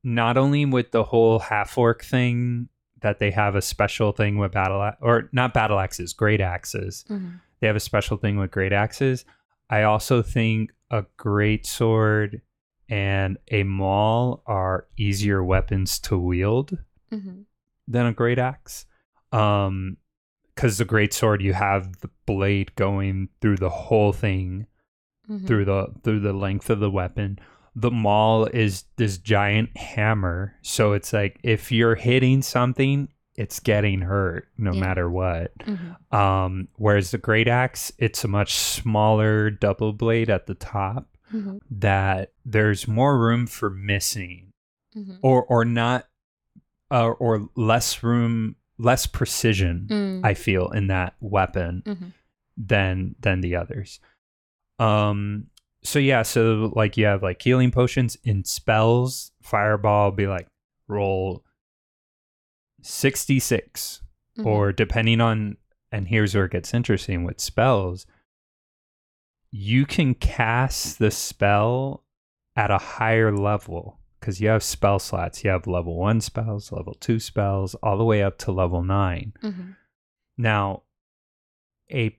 [0.03, 2.69] not only with the whole half orc thing
[3.03, 7.41] that they have a special thing with battle or not battle axes, great axes Mhm.
[7.61, 9.25] they have a special thing with great axes.
[9.69, 12.43] I also think a great sword
[12.89, 16.77] and a maul are easier weapons to wield
[17.13, 17.45] Mhm.
[17.87, 18.87] than a great axe.
[19.33, 19.97] Um,
[20.55, 24.67] because the great sword, you have the blade going through the whole thing
[25.29, 25.47] Mhm.
[25.47, 27.39] through the through the length of the weapon.
[27.77, 34.01] The maul is this giant hammer, so it's like if you're hitting something, it's getting
[34.01, 34.81] hurt no Yeah.
[34.81, 35.57] matter what.
[35.59, 36.13] Mhm.
[36.15, 41.61] Um, whereas the great axe, it's a much smaller double blade at the top Mhm.
[41.71, 44.53] that there's more room for missing
[44.97, 45.19] Mhm.
[45.23, 46.07] or or not
[46.91, 50.21] uh, or less room less precision Mm.
[50.25, 52.13] I feel in that weapon Mhm.
[52.57, 54.01] than than the others.
[54.81, 55.47] Um
[55.83, 60.47] so yeah, so like you have like healing potions in spells, fireball be like
[60.89, 61.45] roll
[62.83, 64.03] 66
[64.39, 64.47] Mhm.
[64.47, 65.57] or depending on
[65.93, 68.07] and here's where it gets interesting with spells
[69.51, 72.05] you can cast the spell
[72.55, 76.95] at a higher level because you have spell slots you have level 1 spells level
[76.95, 79.77] 2 spells all the way up to level 9 Mhm.
[80.39, 80.83] now
[81.91, 82.17] a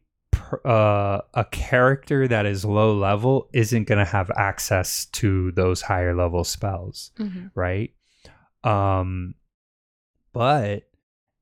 [0.68, 6.16] uh, a character that is low level isn't going to have access to those higher
[6.16, 7.52] level spells Mhm.
[7.56, 7.91] right?
[8.64, 9.36] Um,
[10.34, 10.84] but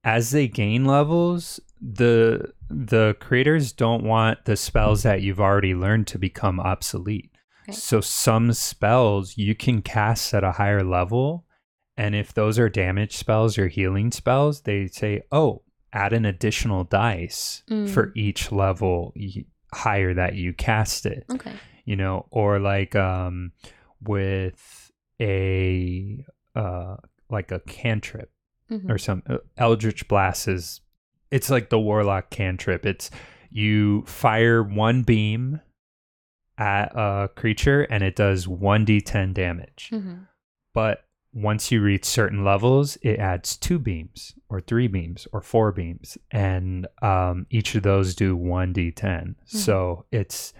[0.03, 6.05] as they gain levels, the the creators don't want the spells that you've already learned
[6.07, 7.32] to become obsolete.
[7.68, 7.76] Okay.
[7.76, 11.45] So some spells you can cast at a higher level,
[11.97, 15.64] and if those are damage spells or healing spells, they say, "Oh,
[15.94, 18.12] add an additional dice for Mm.
[18.16, 19.14] each level
[19.74, 21.54] higher that you cast it." Okay.
[21.86, 23.52] you know, or like um
[24.02, 26.24] with a
[26.56, 26.96] uh
[27.30, 28.32] like a cantrip
[28.72, 28.90] Mhm.
[28.90, 30.82] or some uh, Eldritch Blast is
[31.32, 32.86] it's like the warlock cantrip.
[32.86, 33.10] It's
[33.50, 35.62] you fire one beam
[36.58, 39.90] at a creature and it does 1d10 damage.
[39.92, 40.28] Mhm.
[40.74, 45.72] But once you reach certain levels, it adds two beams or three beams or four
[45.72, 49.36] beams and um each of those do 1d10.
[49.46, 50.54] So it's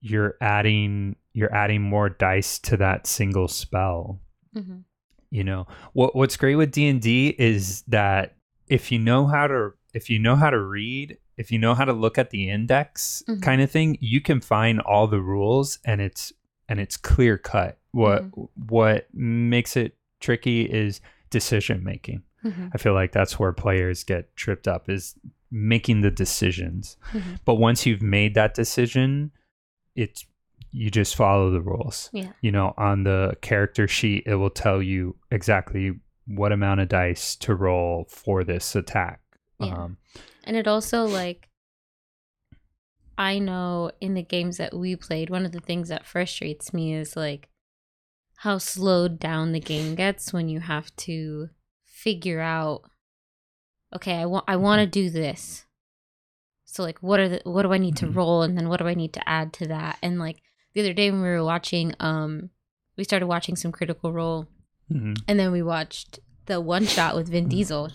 [0.00, 4.20] you're adding you're adding more dice to that single spell
[4.56, 4.84] Mhm.
[5.30, 8.34] you know what what's great with d&d is that
[8.68, 11.84] if you know how to if you know how to read if you know how
[11.84, 13.42] to look at the index Mhm.
[13.42, 16.32] kind of thing you can find all the rules and it's
[16.70, 18.24] and it's clear cut what
[18.68, 21.00] what makes it tricky is
[21.30, 22.70] decision making Mhm.
[22.74, 25.14] i feel like that's where players get tripped up is
[25.50, 27.40] making the decisions Mhm.
[27.44, 29.30] but once you've made that decision
[29.96, 30.24] it's
[30.72, 32.32] you just follow the rules Yeah.
[32.40, 37.34] you know on the character sheet it will tell you exactly what amount of dice
[37.36, 39.20] to roll for this attack
[39.58, 39.74] Yeah.
[39.74, 39.96] um
[40.44, 41.48] And it also like
[43.20, 46.94] I know in the games that we played, one of the things that frustrates me
[46.94, 47.50] is like
[48.36, 51.50] how slowed down the game gets when you have to
[51.84, 52.82] figure out
[53.94, 55.66] okay, I want I want to do this.
[56.64, 58.14] So like what are the what do I need to Mhm.
[58.16, 59.98] roll and then what do I need to add to that?
[60.02, 60.40] And like
[60.72, 62.50] the other day when we were watching um
[62.96, 64.46] we started watching some critical role
[64.90, 65.16] mhm.
[65.28, 67.90] and then we watched the one shot with Vin Diesel.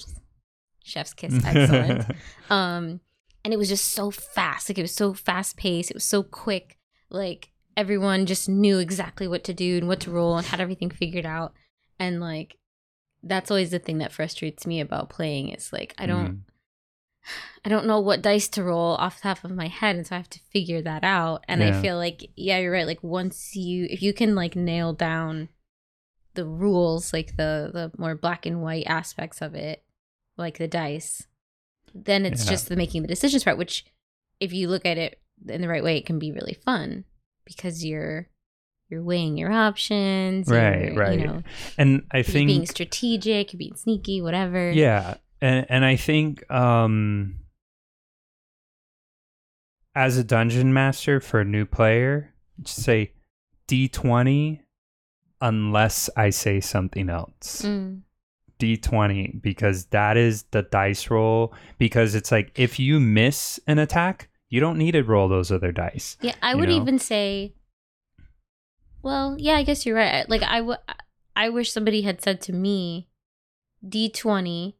[0.84, 2.05] Chef's kiss, excellent
[2.49, 2.99] um
[3.46, 6.22] and it was just so fast like it was so fast paced it was so
[6.24, 6.78] quick
[7.10, 10.89] like everyone just knew exactly what to do and what to roll and had everything
[10.89, 11.54] figured out.
[12.00, 12.58] And like
[13.22, 16.39] that's always the thing that frustrates me about playing is like i don't Mhm.
[17.66, 20.16] i don't know what dice to roll off the top of my head and so
[20.16, 21.43] i have to figure that out.
[21.48, 24.93] And i feel like yeah you're right like once you if you can like nail
[24.93, 25.50] down
[26.36, 29.84] the rules like the the more black and white aspects of it
[30.38, 31.28] like the dice
[31.96, 32.52] then it's Yeah.
[32.52, 33.86] just the making the decisions part which
[34.39, 37.06] if you look at it in the right way it can be really fun
[37.46, 38.28] because you're
[38.89, 41.20] you're weighing your options Right, right.
[41.20, 41.41] you know
[41.78, 47.39] and i think being strategic you're being sneaky whatever Yeah, and and I think um
[49.96, 53.14] as a dungeon master for a new player, just say
[53.68, 54.62] D twenty
[55.41, 57.62] unless I say something else.
[57.64, 58.02] Mm,
[58.58, 61.53] D twenty because that is the dice roll.
[61.78, 65.72] Because it's like if you miss an attack, you don't need to roll those other
[65.72, 66.18] dice.
[66.22, 66.76] yeah i would know?
[66.76, 67.53] even say
[69.01, 70.78] well yeah i guess you're right like i would
[71.36, 73.08] i wish somebody had said to me
[73.88, 74.74] d20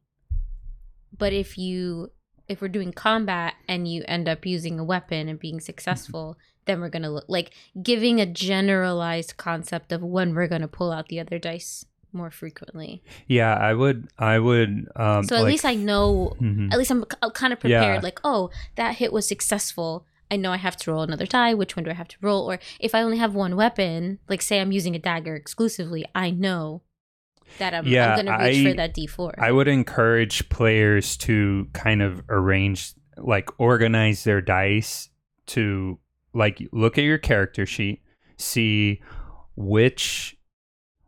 [1.16, 2.10] but if you
[2.48, 6.80] if we're doing combat and you end up using a weapon and being successful then
[6.80, 7.52] we're gonna look like
[7.82, 11.84] giving a generalized concept of when we're gonna pull out the other dice
[12.16, 14.08] more frequently Yeah, I would.
[14.18, 14.88] I would.
[14.96, 16.72] Um, so at like- least i know Mhm.
[16.72, 17.04] at least i'm
[17.34, 18.00] kind of prepared Yeah.
[18.02, 21.76] like oh that hit was successful i know i have to roll another die which
[21.76, 24.60] one do i have to roll or if i only have one weapon like say
[24.60, 26.82] i'm using a dagger exclusively i know
[27.58, 31.68] that i'm, Yeah, I'm gonna reach I- for that d4 I would encourage players to
[31.72, 35.08] kind of arrange like organize their dice
[35.54, 35.98] to
[36.34, 38.02] like look at your character sheet,
[38.36, 39.00] see
[39.54, 40.36] which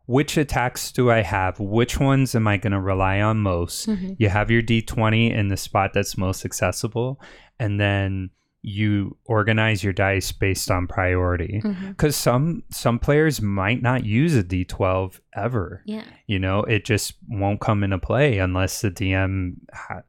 [0.09, 1.59] which attacks do I have?
[1.59, 3.87] Which ones am I going to rely on most?
[3.87, 4.15] Mhm.
[4.17, 7.21] You have your d20 in the spot that's most accessible
[7.59, 8.31] and then
[8.63, 11.61] you organize your dice based on priority.
[11.63, 11.95] Mhm.
[11.97, 15.83] Cuz some some players might not use a d12 ever.
[15.85, 16.03] Yeah.
[16.27, 20.01] You know, it just won't come into play unless the DM ha-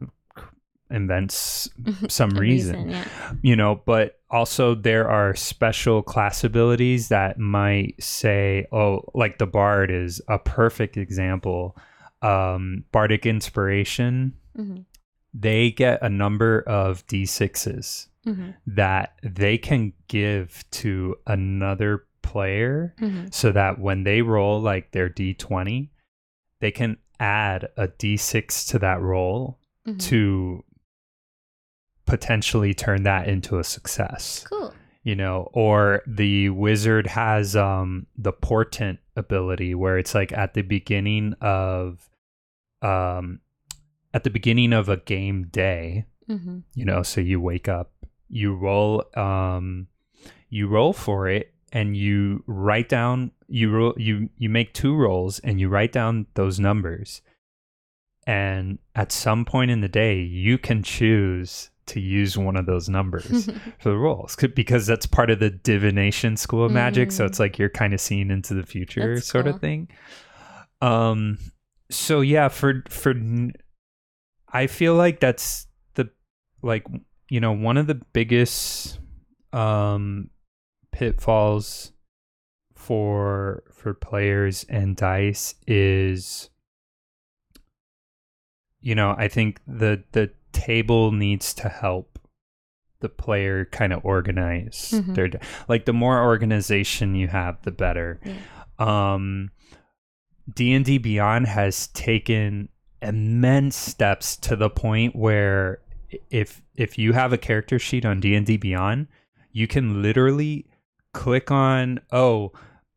[0.91, 1.69] invents
[2.09, 3.05] some A reason Yeah.
[3.43, 9.47] you know but also there are special class abilities that might say oh like the
[9.47, 11.77] bard is a perfect example
[12.23, 14.85] um bardic inspiration Mhm.
[15.35, 18.55] they get a number of d6s Mhm.
[18.67, 23.33] that they can give to another player Mhm.
[23.33, 25.91] so that when they roll like their d20
[26.61, 29.59] they can add a d6 to that roll
[29.89, 29.99] Mhm.
[29.99, 30.65] to
[32.11, 34.45] potentially turn that into a success.
[34.49, 34.75] Cool.
[35.03, 40.63] you know or the wizard has um the portent ability where it's like at the
[40.63, 42.11] beginning of
[42.83, 43.41] um
[44.13, 47.93] at the beginning of a game day hmm you know so you wake up
[48.29, 49.87] you roll um
[50.51, 55.39] you roll for it and you write down you roll you you make two rolls
[55.41, 57.23] and you write down those numbers.
[58.27, 62.89] And at some point in the day you can choose to use one of those
[62.89, 63.47] numbers
[63.79, 67.27] for the rolls because that's part of the divination school of magic so Mm.
[67.29, 69.55] it's like you're kind of seeing into the future That's sort cool.
[69.55, 69.89] of thing
[70.81, 71.39] um
[71.91, 73.15] so yeah for for
[74.53, 76.09] i feel like that's the
[76.63, 76.87] like
[77.29, 78.99] you know one of the biggest
[79.53, 80.31] um
[80.93, 81.93] pitfalls
[82.75, 86.49] for for players and dice is
[88.81, 92.19] you know i think the the table needs to help
[93.01, 95.15] the player kind of organize Mhm.
[95.15, 95.31] their
[95.69, 98.21] like the more organization you have the better.
[98.79, 99.51] Um
[100.53, 102.69] d&d beyond has taken
[103.03, 105.81] immense steps to the point where
[106.31, 109.07] if if you have a character sheet on d&d beyond
[109.53, 110.67] you can literally
[111.15, 112.53] click on oh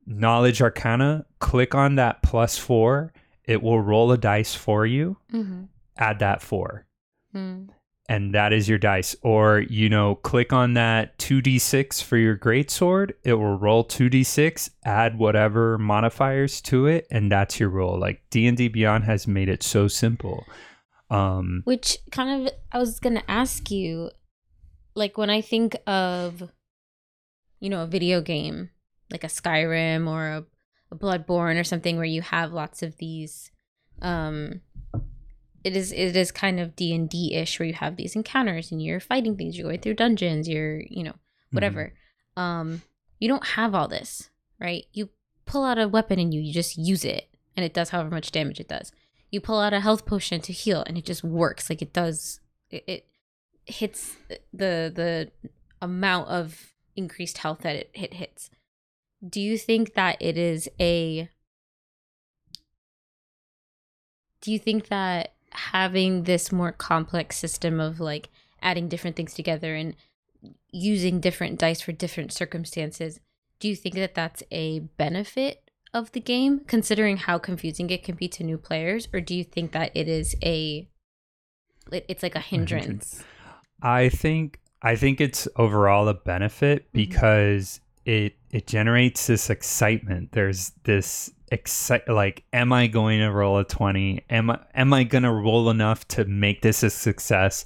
[0.05, 3.13] knowledge arcana click on that plus four
[3.45, 5.17] it will roll a dice for you.
[5.31, 5.63] Hmm
[5.97, 6.87] add that four
[7.35, 7.69] Mm.
[8.09, 9.15] and that is your dice.
[9.21, 13.13] Or, you know, click on that 2d6 for your greatsword.
[13.23, 17.97] It will roll 2d6, add whatever modifiers to it, and that's your roll.
[17.97, 20.45] Like D&D Beyond has made it so simple.
[21.09, 24.11] Um Which kind of, I was going to ask you,
[24.95, 26.51] like when I think of,
[27.59, 28.69] you know, a video game,
[29.11, 30.45] like a Skyrim or a,
[30.91, 33.51] a Bloodborne or something where you have lots of these,
[34.01, 34.61] um,
[35.63, 38.71] it is it is kind of D and D ish where you have these encounters
[38.71, 41.15] and you're fighting things, you're going through dungeons, you're you know
[41.51, 41.93] whatever.
[42.35, 42.81] Um,
[43.19, 44.85] you don't have all this, right?
[44.91, 45.09] You
[45.45, 48.31] pull out a weapon and you, you just use it, and it does however much
[48.31, 48.91] damage it does.
[49.31, 52.39] You pull out a health potion to heal, and it just works like it does.
[52.69, 53.07] It, it
[53.65, 54.15] hits
[54.51, 55.31] the the
[55.81, 58.49] amount of increased health that it, it hits.
[59.27, 61.29] Do you think that it is a?
[64.41, 68.29] Do you think that having this more complex system of like
[68.61, 69.95] adding different things together and
[70.71, 73.19] using different dice for different circumstances,
[73.59, 78.15] do you think that that's a benefit of the game, considering how confusing it can
[78.15, 80.89] be to new players, or do you think that it is a,
[81.91, 83.23] it's like a hindrance?
[83.81, 86.97] I think I think it's overall a benefit mm-hmm.
[86.97, 90.33] because it it generates this excitement.
[90.33, 94.25] There's this excite like am I going to roll a 20?
[94.29, 97.65] Am I am I going to roll enough to make this a success?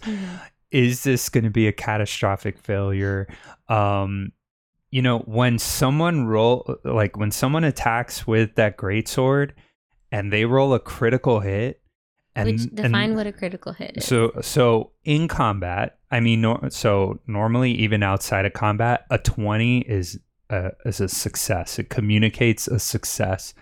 [0.71, 3.25] is this going to be a catastrophic failure
[3.69, 4.31] um
[4.91, 9.53] you know when someone roll like when someone attacks with that great sword
[10.11, 11.81] and they roll a critical hit
[12.35, 14.05] and, Which define and what a critical hit is.
[14.05, 20.19] so so in combat i mean so normally even outside of combat a 20 is
[20.49, 23.53] a, is a success it communicates a success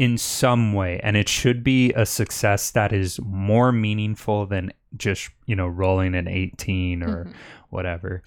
[0.00, 5.28] in some way and it should be a success that is more meaningful than just
[5.46, 7.32] you know rolling an 18 or Mhm.
[7.68, 8.22] whatever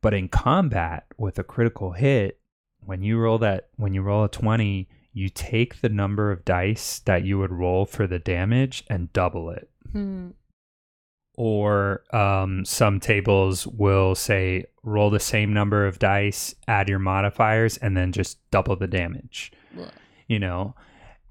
[0.00, 2.40] but in combat with a critical hit
[2.80, 7.00] when you roll that when you roll a 20 you take the number of dice
[7.00, 10.28] that you would roll for the damage and double it Hmm.
[11.36, 17.76] or um, some tables will say roll the same number of dice add your modifiers
[17.76, 19.52] and then just double the damage
[20.28, 20.74] you know?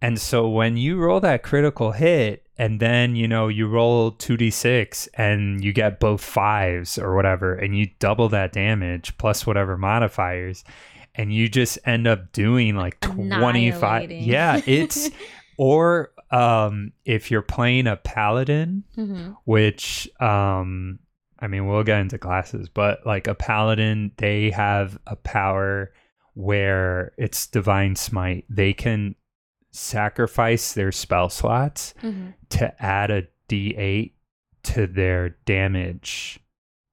[0.02, 5.08] And so when you roll that critical hit and then you know you roll 2d6
[5.16, 10.64] and you get both fives or whatever and you double that damage plus whatever modifiers
[11.16, 15.10] and you just end up doing like 25 yeah it's
[15.58, 21.00] or um if you're playing a paladin hmm which um
[21.40, 25.92] I mean we'll get into classes, but like a paladin, they have a power
[26.38, 28.46] where it's divine smite.
[28.48, 29.16] They can
[29.72, 34.12] sacrifice their spell slots hmm to add a d8
[34.64, 36.40] to their damage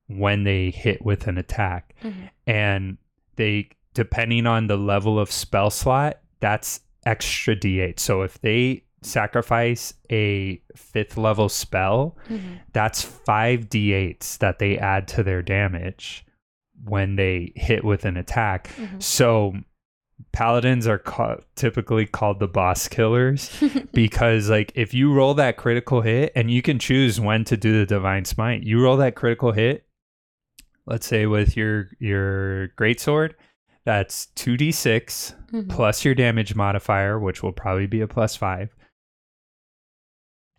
[0.09, 1.95] when they hit with an attack.
[2.01, 2.11] hmm
[2.47, 2.97] And
[3.37, 8.01] they depending on the level of spell slot, that's extra d8.
[8.01, 15.07] So if they sacrifice a fifth level spell, hmm that's five d8s that they add
[15.09, 16.24] to their damage
[16.85, 18.69] when they hit with an attack.
[18.77, 19.03] Mhm.
[19.03, 19.55] So
[20.33, 23.51] paladins are ca- typically called the boss killers
[23.93, 27.79] because like if you roll that critical hit and you can choose when to do
[27.79, 28.63] the divine smite.
[28.63, 29.87] You roll that critical hit,
[30.87, 33.33] let's say with your your greatsword,
[33.85, 35.69] that's 2d6 Mhm.
[35.69, 38.75] plus your damage modifier, which will probably be a plus five.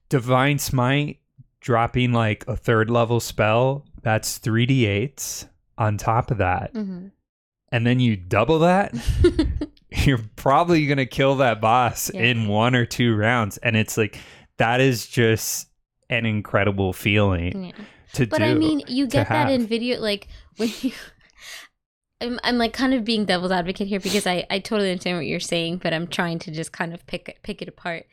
[0.09, 1.19] Divine Smite
[1.61, 5.47] dropping like a third level spell, that's 3d8s
[5.77, 6.73] on top of that.
[6.73, 7.11] Mhm.
[7.71, 8.93] And then you double that,
[10.05, 12.21] you're probably going to kill that boss Yeah.
[12.23, 13.57] in one or two rounds.
[13.57, 14.17] And it's like,
[14.57, 15.67] that is just
[16.09, 17.71] an incredible feeling Yeah.
[18.13, 18.43] to But do.
[18.45, 20.91] I mean, you get that in video, like when you.
[22.21, 25.25] I'm, I'm like kind of being devil's advocate here because I, I totally understand what
[25.25, 28.05] you're saying, but I'm trying to just kind of pick it- pick it apart.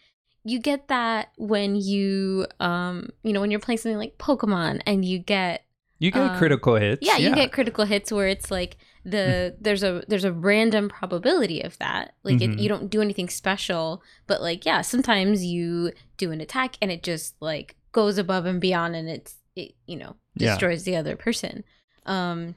[0.45, 5.05] You get that when you um you know when you're playing something like Pokemon and
[5.05, 5.65] you get
[6.03, 7.07] you get um, critical hits.
[7.07, 11.61] yeah, you get critical hits where it's like the there's a there's a random probability
[11.63, 12.55] of that like Mhm.
[12.55, 16.91] it, you don't do anything special but like yeah sometimes you do an attack and
[16.91, 20.51] it just like goes above and beyond and it's it you know Yeah.
[20.51, 21.63] destroys the other person
[22.07, 22.55] um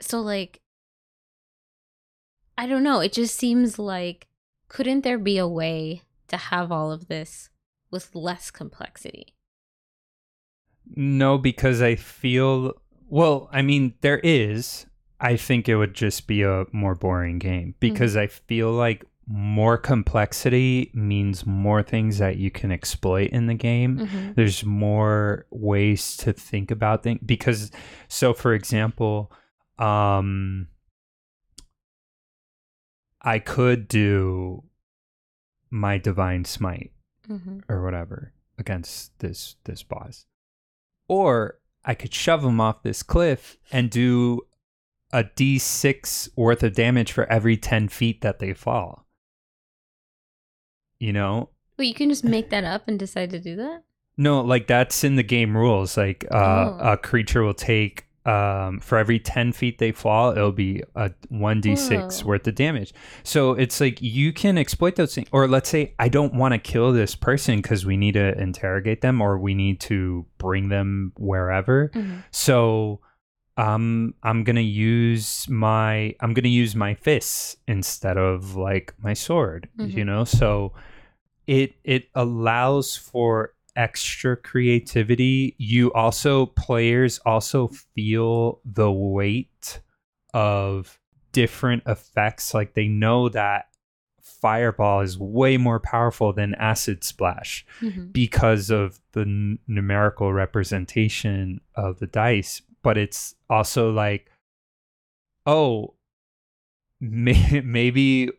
[0.00, 0.60] so like
[2.58, 4.26] i don't know it just seems like
[4.68, 7.50] couldn't there be a way to have all of this
[7.90, 9.34] with less complexity
[10.94, 12.72] No, because I feel
[13.08, 14.86] well, I mean, there is.
[15.18, 19.76] I think it would just be a more boring game because I feel like more
[19.78, 23.98] complexity means more things that you can exploit in the game.
[23.98, 24.32] mm-hmm.
[24.34, 27.70] There's more ways to think about things because
[28.08, 29.32] so for example,
[29.78, 30.68] um
[33.22, 34.62] I could do
[35.70, 36.92] my divine smite
[37.28, 37.58] Mm-hmm.
[37.68, 40.26] or whatever against this this boss.
[41.08, 44.40] Or I could shove him off this cliff and do
[45.12, 49.06] a d6 worth of damage for every 10 feet that they fall.
[50.98, 51.50] You know?
[51.76, 53.82] but you can just make that up and decide to do that
[54.16, 55.96] No, like that's in the game rules.
[55.96, 56.34] Like uh,
[56.80, 56.92] Oh.
[56.92, 62.22] a creature will take um, for every 10 feet they fall, it'll be a 1d6
[62.22, 62.28] Whoa.
[62.28, 62.92] worth of damage.
[63.22, 65.28] So it's like you can exploit those things.
[65.32, 69.00] Or let's say, I don't want to kill this person because we need to interrogate
[69.00, 71.90] them or we need to bring them wherever.
[71.94, 72.24] Mhm.
[72.30, 73.00] So
[73.58, 79.68] um, I'm gonna use my I'm gonna use my fists instead of like my sword.
[79.78, 79.92] Mhm.
[79.94, 80.72] You know, so
[81.46, 85.54] it it allows for extra creativity.
[85.58, 89.80] You also players also feel the weight
[90.34, 90.98] of
[91.32, 92.54] different effects.
[92.54, 93.66] Like they know that
[94.20, 98.12] fireball is way more powerful than acid splash Mhm.
[98.12, 104.30] because of the n- numerical representation of the dice but it's also like
[105.46, 105.94] oh
[107.00, 108.30] may- maybe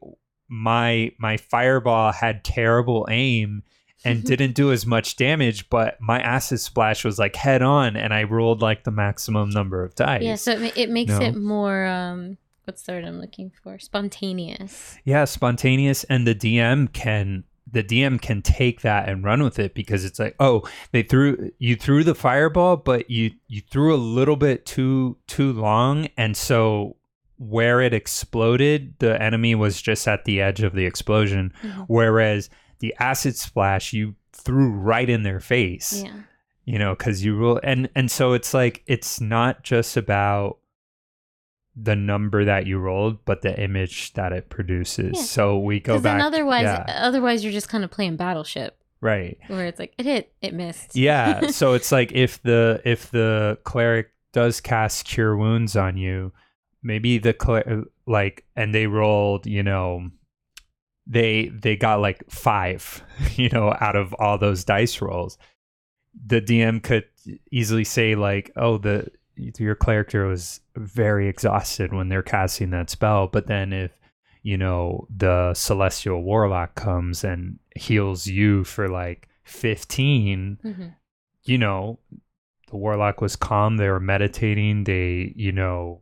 [0.49, 3.63] my my fireball had terrible aim
[4.07, 8.13] and didn't do as much damage but my acid splash was like head on and
[8.13, 11.85] i rolled like the maximum number of dice Yeah, so it, it makes it more
[11.85, 13.79] um what's the word I'm looking for?
[13.79, 14.97] Spontaneous.
[15.05, 19.73] yeah spontaneous and the dm can the dm can take that and run with it
[19.73, 23.97] because it's like oh they threw you threw the fireball but you you threw a
[23.97, 26.95] little bit too too long and so
[27.39, 31.85] where it exploded the enemy was just at the edge of the explosion Mhm.
[31.87, 32.49] whereas
[32.79, 36.13] the acid splash you threw right in their face Yeah.
[36.65, 40.59] you know because you rule and and so it's like it's not just about
[41.75, 45.21] the number that you rolled but the image that it produces Yeah.
[45.21, 49.65] so we go back otherwise yeah, otherwise you're just kind of playing battleship right where
[49.67, 50.95] it's like it hit, it missed.
[50.95, 56.31] yeah so it's like if the if the cleric does cast cure wounds on you
[56.81, 60.09] maybe the cler- like and they rolled you know
[61.09, 63.01] they they got like five,
[63.35, 65.37] you know, out of all those dice rolls.
[66.25, 67.05] The DM could
[67.51, 73.27] easily say like, "Oh, the your character was very exhausted when they're casting that spell,"
[73.27, 73.91] but then if
[74.43, 80.93] you know the celestial warlock comes and heals you for like 15 Mhm.
[81.43, 81.99] you know
[82.69, 86.01] the warlock was calm they were meditating they you know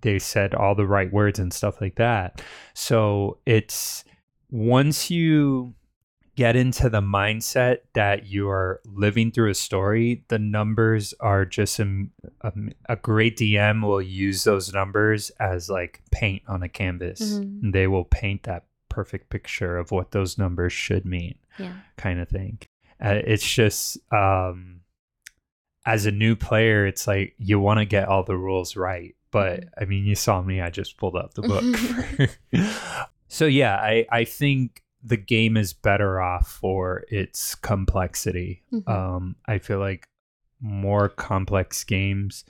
[0.00, 2.40] they said all the right words and stuff like that
[2.74, 4.04] so it's
[4.50, 5.74] once you
[6.36, 11.80] get into the mindset that you are living through a story the numbers are just
[11.80, 12.06] a,
[12.42, 12.52] a,
[12.88, 17.62] a great dm will use those numbers as like paint on a canvas Mhm.
[17.64, 21.72] and they will paint that perfect picture of what those numbers should mean Yeah.
[21.96, 22.58] kind of thing.
[23.04, 24.80] Uh, it's just um,
[25.86, 29.14] as a new player, it's like you want to get all the rules right.
[29.30, 29.68] But Mhm.
[29.80, 31.64] I mean, you saw me; I just pulled up the book.
[33.28, 38.62] so yeah, I I think the game is better off for its complexity.
[38.72, 38.88] Mhm.
[38.88, 40.08] Um, I feel like
[40.60, 42.44] more complex games.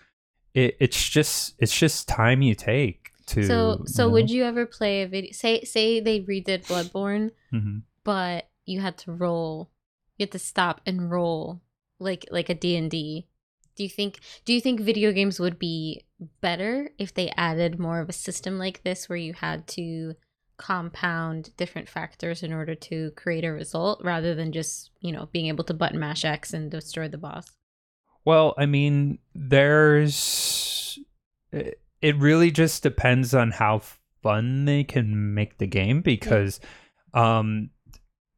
[0.54, 3.42] It, it's just it's just time you take to.
[3.44, 7.82] So so would you ever play a video say say they redid Bloodborne, Mhm.
[8.04, 9.70] but you had to roll
[10.16, 11.60] you had to stop and roll
[12.00, 13.26] like like a D&D.
[13.76, 16.04] Do you think do you think video games would be
[16.40, 20.14] better if they added more of a system like this where you had to
[20.58, 25.46] compound different factors in order to create a result rather than just, you know, being
[25.46, 27.50] able to button mash X and destroy the boss?
[28.24, 30.98] Well, I mean, there's.
[31.52, 33.82] It it really just depends on how
[34.22, 36.60] fun they can make the game because,
[37.14, 37.70] um,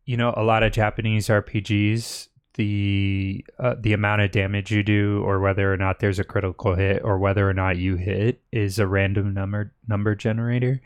[0.04, 2.28] you know, a lot of Japanese RPGs,
[2.60, 6.74] the uh, the amount of damage you do, or whether or not there's a critical
[6.74, 10.82] hit, or whether or not you hit, is a random number number generator.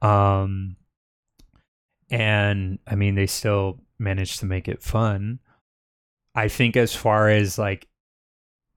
[0.00, 0.76] Um,
[2.10, 5.40] and I mean, they still managed to make it fun.
[6.32, 7.88] I think as far as like,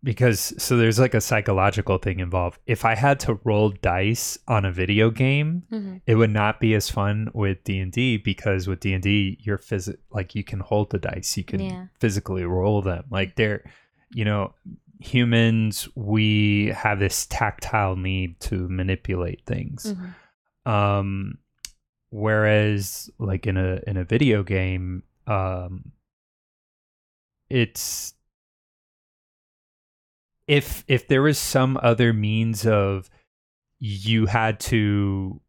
[0.03, 2.59] because so there's like a psychological thing involved.
[2.65, 6.01] If I had to roll dice on a video game, Mhm.
[6.07, 9.37] it would not be as fun with D and D because with D and D,
[9.41, 11.87] you're phys- like you can hold the dice, you can Yeah.
[11.99, 13.03] physically roll them.
[13.09, 13.63] Like they're,
[14.11, 14.53] you know,
[15.01, 20.69] humans we have this tactile need to manipulate things Mhm.
[20.69, 21.37] um
[22.09, 25.93] whereas like in a in a video game um
[27.49, 28.13] it's
[30.49, 33.09] if if there was some other means of
[33.79, 35.39] you had to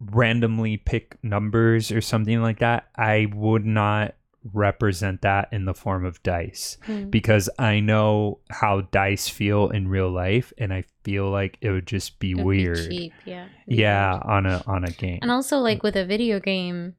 [0.00, 4.14] randomly pick numbers or something like that i would not
[4.54, 7.10] represent that in the form of dice Mhm.
[7.10, 11.86] because I know how dice feel in real life, and I feel like it would
[11.86, 12.88] just be It would weird.
[12.90, 13.48] cheap, yeah.
[13.66, 14.22] Yeah, weird.
[14.24, 15.18] on a on a game.
[15.20, 16.94] And also, like with a video game,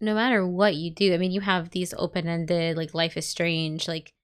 [0.00, 3.28] no matter what you do, I mean, you have these open ended, like Life is
[3.28, 4.14] Strange, like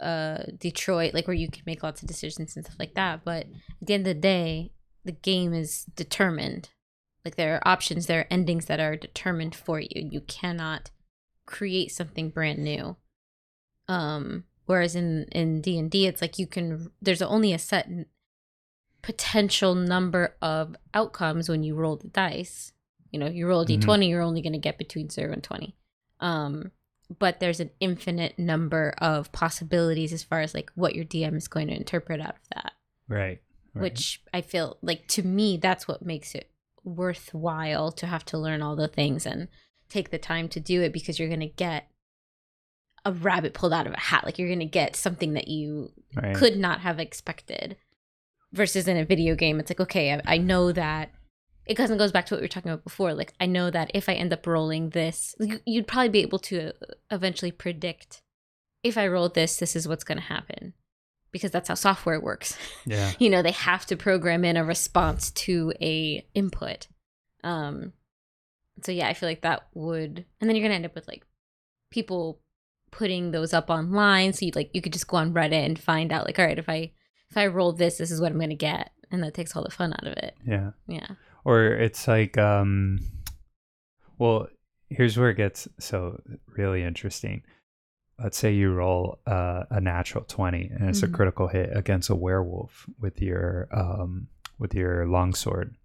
[0.00, 3.24] uh Detroit, like where you can make lots of decisions and stuff like that.
[3.24, 3.46] But
[3.80, 4.72] at the end of the day,
[5.04, 6.70] the game is determined.
[7.24, 9.88] Like there are options, there are endings that are determined for you.
[9.94, 10.90] You cannot
[11.46, 12.96] create something brand new.
[13.88, 16.90] Um, whereas in in D and D, it's like you can.
[17.02, 17.88] There's only a set
[19.02, 22.72] potential number of outcomes when you roll the dice.
[23.10, 23.80] You know, you roll a Mhm.
[23.80, 25.74] d20, you're only going to get between 0 and 20.
[26.20, 26.72] Um,
[27.18, 31.48] but there's an infinite number of possibilities as far as like what your DM is
[31.48, 32.72] going to interpret out of that,
[33.08, 33.40] right,
[33.74, 33.82] right.
[33.82, 36.50] which I feel like to me, that's what makes it
[36.84, 39.48] worthwhile to have to learn all the things and
[39.88, 41.88] take the time to do it because you're going to get
[43.04, 44.24] a rabbit pulled out of a hat.
[44.24, 46.36] Like you're going to get something that you right.
[46.36, 47.76] could not have expected
[48.52, 51.10] versus in a video game it's like okay i, I know that
[51.68, 53.70] it kind of goes back to what we were talking about before like i know
[53.70, 56.72] that if i end up rolling this you, you'd probably be able to
[57.10, 58.22] eventually predict
[58.82, 60.74] if i roll this this is what's going to happen.
[61.30, 62.56] Because that's how software works.
[62.86, 66.88] Yeah, you know they have to program in a response to a input.
[67.44, 67.92] Um
[68.82, 71.24] so yeah i feel like that would and then you're gonna end up with like
[71.90, 72.40] people
[72.92, 76.12] putting those up online so you like you could just go on reddit and find
[76.12, 76.90] out like all right if i
[77.28, 78.90] if i roll this this is what i'm gonna get.
[79.10, 80.36] And that takes all the fun out of it.
[80.46, 80.72] Yeah.
[80.86, 81.08] yeah
[81.44, 82.98] Or it's like, um,
[84.18, 84.48] well,
[84.90, 87.42] here's where it gets so really interesting.
[88.22, 91.08] Let's say you roll uh, a natural twenty, and it's Mhm.
[91.10, 94.28] a critical hit against a werewolf with your um
[94.58, 95.76] with your longsword.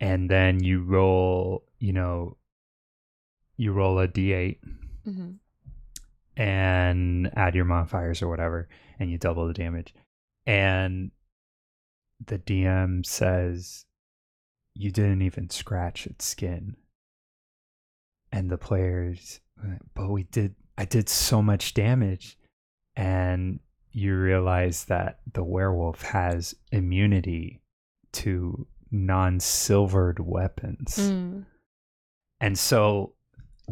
[0.00, 2.36] and then you roll, you know,
[3.56, 4.58] you roll a d8
[5.04, 5.30] hmm
[6.36, 9.92] and add your modifiers or whatever, and you double the damage.
[10.46, 11.10] And
[12.24, 13.84] the DM says
[14.78, 16.76] you didn't even scratch its skin.
[18.30, 19.40] And the players,
[19.94, 22.38] but we did, I did so much damage.
[22.94, 23.58] And
[23.90, 27.60] you realize that the werewolf has immunity
[28.12, 30.96] to non silvered weapons.
[30.96, 31.44] Mm.
[32.40, 33.14] And so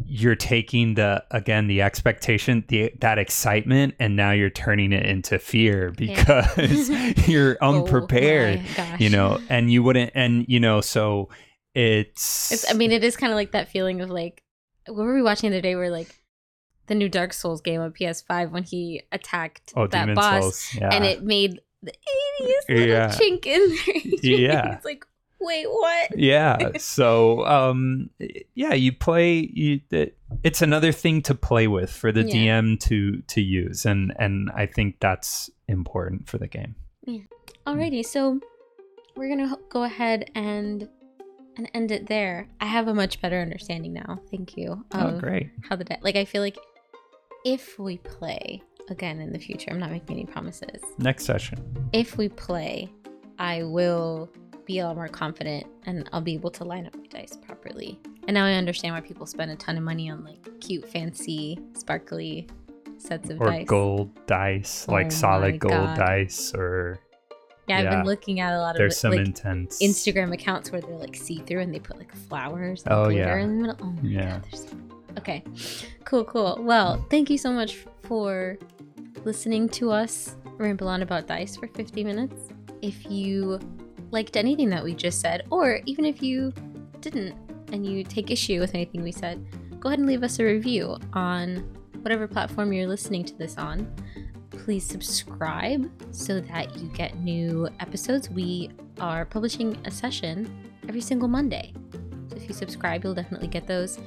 [0.05, 5.39] you're taking the again the expectation the that excitement and now you're turning it into
[5.39, 6.89] fear because
[7.27, 11.29] you're oh unprepared Oh you know and you wouldn't and you know so
[11.73, 14.41] it's, It's, I mean, it is kind of like that feeling of like,
[14.87, 16.07] what were we watching the other day where like
[16.87, 20.89] the new Dark Souls game on PS5 when he attacked oh that demon boss yeah
[20.91, 23.09] and it made the ittiest little Yeah.
[23.09, 23.75] chink in
[24.21, 24.31] there.
[24.31, 24.75] Yeah.
[24.75, 25.05] It's like,
[25.39, 26.17] wait, what?
[26.17, 28.09] yeah so um
[28.55, 32.61] yeah you play you it, it's another thing to play with for the Yeah.
[32.61, 36.75] dm to to use and and i think that's important for the game
[37.05, 37.19] yeah.
[37.65, 38.39] Alrighty, so
[39.15, 40.87] we're gonna go ahead and
[41.57, 42.47] and end it there.
[42.61, 44.19] I have a much better understanding now.
[44.29, 44.85] Thank you.
[44.93, 46.57] oh great How the de- like I feel like
[47.45, 50.81] if we play again in the future, I'm not making any promises.
[50.97, 51.57] next session
[51.93, 52.89] If we play,
[53.39, 54.29] I will
[54.67, 57.99] be a lot more confident and I'll be able to line up my dice properly.
[58.27, 61.57] And now I understand why people spend a ton of money on like cute, fancy,
[61.73, 62.47] sparkly
[62.97, 63.67] sets of dice or dice.
[63.67, 65.97] gold dice Oh like solid gold God.
[65.97, 66.99] dice or
[67.67, 70.81] Yeah, I've been looking at a lot of there's some like intense Instagram accounts where
[70.81, 73.37] they're like see through and they put like flowers and Oh, yeah.
[73.37, 73.77] in the middle.
[73.81, 74.39] Oh my Yeah.
[74.39, 75.43] god, Okay.
[76.05, 76.57] Cool, cool.
[76.61, 78.57] Well, thank you so much for
[79.25, 82.49] listening to us ramble on about dice for 50 minutes.
[82.81, 83.59] If you
[84.11, 86.53] liked anything that we just said, or even if you
[87.01, 87.35] didn't
[87.71, 89.45] and you take issue with anything we said,
[89.79, 91.57] go ahead and leave us a review on
[92.01, 93.93] whatever platform you're listening to this on.
[94.49, 98.29] Please subscribe so that you get new episodes.
[98.29, 100.49] We are publishing a session
[100.87, 101.73] every single Monday.
[102.29, 103.99] So if you subscribe, you'll definitely get those.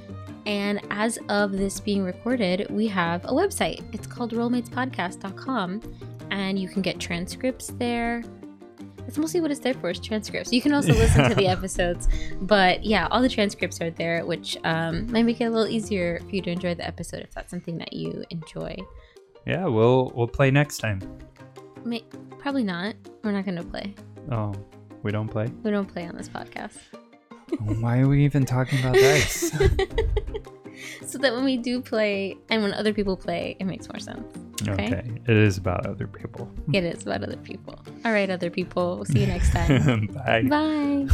[0.46, 3.84] And as of this being recorded, we have a website.
[3.94, 5.82] It's called rollmatespodcast.com,
[6.30, 8.24] and you can get transcripts there.
[9.10, 10.52] That's mostly what it's there for is transcripts.
[10.52, 12.06] You can also listen to the episodes,
[12.42, 16.20] but yeah, all the transcripts are there, which um, might make it a little easier
[16.20, 18.76] for you to enjoy the episode if that's something that you enjoy.
[19.46, 21.00] yeah we'll we'll play next time
[21.84, 22.04] May-
[22.38, 22.94] probably not.
[23.24, 23.94] We're not going to play.
[24.30, 24.54] oh
[25.02, 26.78] we don't play We don't play on this podcast.
[27.80, 29.50] why are we even talking about dice
[31.04, 34.38] so that when we do play and when other people play, it makes more sense.
[34.68, 34.86] Okay.
[34.86, 37.78] okay it is about other people It is about other people.
[38.04, 38.96] All right, other people.
[38.96, 40.06] We'll see you next time.
[40.08, 41.06] bye Bye.